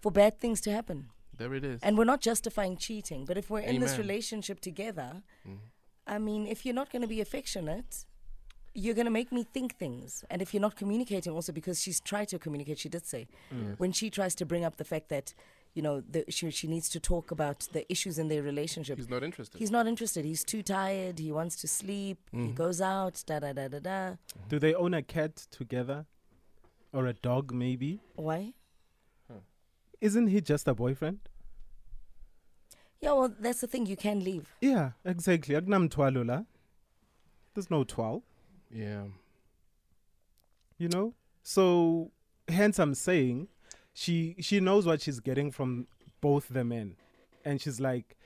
for 0.01 0.12
bad 0.12 0.38
things 0.38 0.61
to 0.62 0.70
happen. 0.70 1.11
There 1.37 1.55
it 1.55 1.64
is. 1.64 1.81
And 1.83 1.97
we're 1.99 2.05
not 2.05 2.20
justifying 2.20 2.77
cheating, 2.77 3.25
but 3.25 3.37
if 3.37 3.51
we're 3.51 3.61
in 3.61 3.81
this 3.81 3.99
relationship 3.99 4.61
together, 4.61 5.23
Mhm. 5.47 5.59
I 6.07 6.18
mean, 6.18 6.47
if 6.47 6.64
you're 6.64 6.75
not 6.75 6.90
going 6.92 7.03
to 7.03 7.09
be 7.09 7.20
affectionate, 7.20 8.05
you're 8.75 8.94
going 8.94 9.07
to 9.07 9.11
make 9.11 9.31
me 9.33 9.42
think 9.44 9.77
things. 9.79 10.25
And 10.31 10.42
if 10.42 10.53
you're 10.53 10.61
not 10.61 10.77
communicating, 10.77 11.33
also 11.33 11.53
because 11.53 11.81
she's 11.83 12.01
tried 12.01 12.29
to 12.29 12.38
communicate, 12.38 12.79
she 12.79 12.88
did 12.88 13.07
say, 13.07 13.27
Mm. 13.53 13.79
when 13.79 13.92
she 13.92 14.11
tries 14.11 14.35
to 14.37 14.44
bring 14.44 14.64
up 14.64 14.77
the 14.77 14.85
fact 14.85 15.09
that, 15.09 15.33
you 15.75 15.83
know, 15.83 16.01
the, 16.03 16.25
she, 16.29 16.51
she 16.51 16.66
needs 16.66 16.88
to 16.90 17.01
talk 17.01 17.31
about 17.31 17.61
the 17.73 17.90
issues 17.90 18.18
in 18.18 18.29
their 18.29 18.42
relationship. 18.42 18.99
He's 18.99 19.09
not 19.09 19.23
interested. 19.23 19.59
He's 19.59 19.70
not 19.70 19.87
interested. 19.87 20.25
He's 20.25 20.44
too 20.44 20.62
tired. 20.62 21.18
He 21.18 21.33
wants 21.33 21.57
to 21.62 21.68
sleep. 21.68 22.18
He 22.33 22.38
Mhm. 22.38 22.55
goes 22.55 22.81
out. 22.81 23.23
Da 23.27 23.38
da 23.38 23.53
da 23.53 23.68
da 23.68 23.79
da. 23.79 24.16
Do 24.49 24.59
they 24.59 24.75
own 24.75 24.92
a 24.94 25.03
cat 25.03 25.37
together? 25.51 26.07
Or 26.92 27.07
a 27.07 27.12
dog, 27.14 27.53
maybe? 27.53 28.01
Why? 28.14 28.55
Isn't 30.05 30.27
he 30.27 30.40
just 30.43 30.69
a 30.69 30.75
boyfriend? 30.75 31.21
Yeah, 33.01 33.12
well, 33.12 33.33
that's 33.40 33.62
the 33.62 33.67
thing. 33.67 33.87
You 33.87 33.97
can 33.97 34.23
leave. 34.23 34.47
Yeah, 34.61 34.90
exactly. 35.05 35.55
Akunamthwalo 35.55 36.27
la. 36.27 36.43
There's 37.55 37.71
no 37.71 37.85
twal, 37.85 38.23
yeah. 38.71 39.05
you 40.79 40.88
know? 40.88 41.14
So, 41.43 42.11
hence 42.49 42.79
I'm 42.79 42.95
saying 42.95 43.49
she 43.93 44.37
she 44.40 44.61
knows 44.61 44.87
what 44.87 45.01
she's 45.01 45.21
getting 45.21 45.51
from 45.51 45.87
both 46.21 46.49
the 46.49 46.64
men. 46.64 46.97
And 47.45 47.61
she's 47.61 47.81
like, 47.81 48.17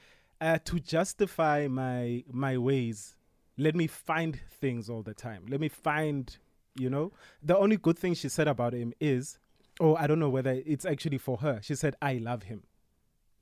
uh, 0.41 0.59
to 0.65 0.81
justify 0.81 1.69
my 1.69 2.25
my 2.31 2.57
ways, 2.59 3.17
let 3.57 3.75
me 3.75 3.87
find 3.87 4.41
things 4.61 4.89
all 4.89 5.03
the 5.03 5.15
time. 5.15 5.45
Let 5.49 5.61
me 5.61 5.69
find, 5.69 6.37
you 6.77 6.91
know? 6.91 7.13
The 7.43 7.57
only 7.57 7.77
good 7.77 7.99
thing 7.99 8.15
she 8.15 8.29
said 8.29 8.49
about 8.49 8.73
him 8.73 8.95
is, 9.01 9.39
oh, 9.81 9.95
I 9.97 10.07
don't 10.07 10.19
know 10.19 10.29
whether 10.29 10.61
it's 10.67 10.85
actually 10.85 11.19
for 11.19 11.39
her. 11.39 11.61
She 11.63 11.75
said, 11.75 11.97
I 12.03 12.15
love 12.15 12.45
him. 12.45 12.63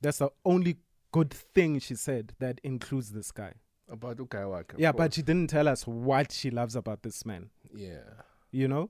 That's 0.01 0.19
the 0.19 0.29
only 0.45 0.77
good 1.11 1.33
thing 1.33 1.79
she 1.79 1.95
said 1.95 2.33
that 2.39 2.59
includes 2.63 3.11
this 3.11 3.31
guy. 3.31 3.53
About 3.89 4.19
okay, 4.19 4.43
Yeah, 4.77 4.91
but 4.91 5.13
she 5.13 5.21
didn't 5.21 5.49
tell 5.49 5.67
us 5.67 5.87
what 5.87 6.31
she 6.31 6.49
loves 6.51 6.75
about 6.75 7.03
this 7.03 7.25
man. 7.25 7.49
yeah. 7.73 8.23
You 8.51 8.67
know? 8.67 8.89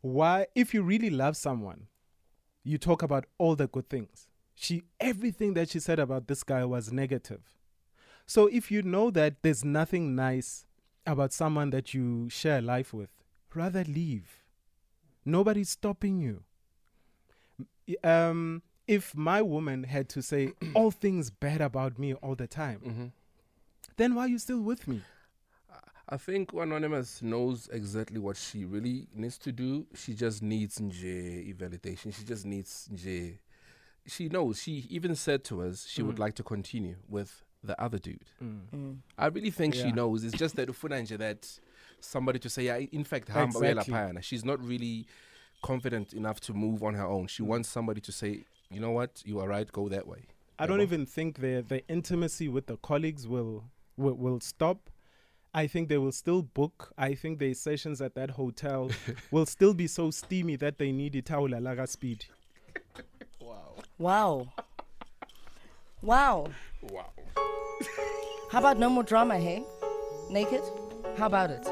Why 0.00 0.46
if 0.54 0.72
you 0.74 0.82
really 0.82 1.10
love 1.10 1.36
someone, 1.36 1.88
you 2.62 2.78
talk 2.78 3.02
about 3.02 3.26
all 3.36 3.56
the 3.56 3.66
good 3.66 3.88
things. 3.88 4.28
She 4.54 4.82
everything 5.00 5.54
that 5.54 5.70
she 5.70 5.80
said 5.80 5.98
about 5.98 6.28
this 6.28 6.44
guy 6.44 6.64
was 6.64 6.92
negative. 6.92 7.40
So 8.26 8.46
if 8.46 8.70
you 8.70 8.82
know 8.82 9.10
that 9.10 9.42
there's 9.42 9.64
nothing 9.64 10.14
nice 10.14 10.66
about 11.06 11.32
someone 11.32 11.70
that 11.70 11.94
you 11.94 12.28
share 12.28 12.60
life 12.60 12.92
with, 12.92 13.10
rather 13.54 13.84
leave. 13.84 14.44
Nobody's 15.24 15.70
stopping 15.70 16.20
you. 16.20 16.44
M- 17.88 17.94
Um 18.10 18.62
if 18.86 19.14
my 19.14 19.42
woman 19.42 19.84
had 19.84 20.08
to 20.08 20.22
say 20.22 20.52
all 20.74 20.90
things 20.90 21.30
bad 21.30 21.60
about 21.60 21.98
me 21.98 22.14
all 22.14 22.34
the 22.34 22.46
time, 22.46 22.80
Mhm. 22.80 23.12
then 23.96 24.14
why 24.14 24.22
are 24.22 24.28
you 24.28 24.38
still 24.38 24.60
with 24.62 24.88
me? 24.88 25.02
I 26.10 26.16
think 26.16 26.54
Anonymous 26.54 27.20
knows 27.20 27.68
exactly 27.70 28.18
what 28.18 28.38
she 28.38 28.64
really 28.64 29.08
needs 29.14 29.36
to 29.38 29.52
do. 29.52 29.86
She 29.94 30.14
just 30.14 30.42
needs 30.42 30.78
nje 30.78 31.54
validation. 31.54 32.14
She 32.14 32.24
just 32.24 32.46
needs 32.46 32.88
nje. 32.90 33.38
She 34.06 34.30
knows. 34.30 34.62
She 34.62 34.86
even 34.88 35.14
said 35.14 35.44
to 35.44 35.60
us 35.62 35.86
she 35.86 36.02
would 36.02 36.16
Mm. 36.16 36.20
like 36.20 36.34
to 36.36 36.42
continue 36.42 36.96
with 37.10 37.42
the 37.62 37.78
other 37.78 37.98
dude. 37.98 38.30
Mm. 38.42 39.00
I 39.18 39.26
really 39.26 39.50
think 39.50 39.74
Yeah. 39.74 39.82
she 39.82 39.92
knows. 39.92 40.24
It's 40.24 40.38
just 40.38 40.56
that 40.56 40.68
ufuna 40.70 40.96
nje 41.02 41.18
that 41.18 41.60
somebody 42.00 42.38
to 42.38 42.48
say, 42.48 42.64
yeah, 42.64 42.76
in 42.78 43.04
fact, 43.04 43.28
Exactly. 43.28 44.22
she's 44.22 44.44
not 44.46 44.64
really 44.64 45.06
confident 45.62 46.12
enough 46.12 46.40
to 46.40 46.54
move 46.54 46.82
on 46.82 46.94
her 46.94 47.06
own. 47.06 47.26
She 47.26 47.42
mm. 47.42 47.46
wants 47.46 47.68
somebody 47.68 48.00
to 48.02 48.12
say, 48.12 48.44
you 48.70 48.80
know 48.80 48.90
what, 48.90 49.22
you 49.24 49.40
are 49.40 49.48
right, 49.48 49.70
go 49.70 49.88
that 49.88 50.06
way. 50.06 50.26
I 50.58 50.66
don't 50.66 50.80
even 50.80 51.06
think 51.06 51.38
the 51.38 51.64
the 51.66 51.86
intimacy 51.88 52.48
with 52.48 52.66
the 52.66 52.76
colleagues 52.78 53.28
will 53.28 53.64
will, 53.96 54.14
will 54.14 54.40
stop. 54.40 54.90
I 55.54 55.66
think 55.66 55.88
they 55.88 55.98
will 55.98 56.12
still 56.12 56.42
book. 56.42 56.92
I 56.98 57.14
think 57.14 57.38
their 57.38 57.54
sessions 57.54 58.02
at 58.02 58.14
that 58.16 58.30
hotel 58.30 58.90
will 59.30 59.46
still 59.46 59.72
be 59.72 59.86
so 59.86 60.10
steamy 60.10 60.56
that 60.56 60.78
they 60.78 60.92
need 60.92 61.14
Itaula 61.14 61.60
Laga 61.60 61.88
speed. 61.88 62.26
Wow. 63.40 63.74
Wow. 63.98 64.48
Wow. 66.02 66.48
Wow. 66.82 67.12
How 68.50 68.58
about 68.58 68.78
no 68.78 68.90
more 68.90 69.02
drama, 69.04 69.38
hey? 69.38 69.62
naked? 70.30 70.62
How 71.16 71.26
about 71.26 71.50
it? 71.50 71.66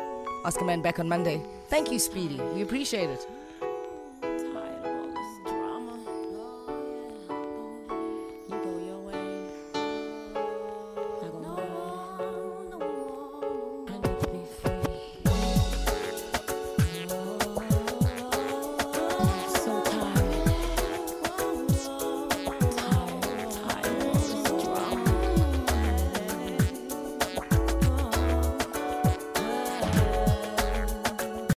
Ask 0.45 0.61
a 0.61 0.65
man 0.65 0.83
back 0.83 0.99
on 0.99 1.09
Monday. 1.09 1.43
Thank 1.69 1.93
you, 1.93 1.99
Speedy. 1.99 2.41
We 2.55 2.63
appreciate 2.63 3.11
it. 3.11 3.27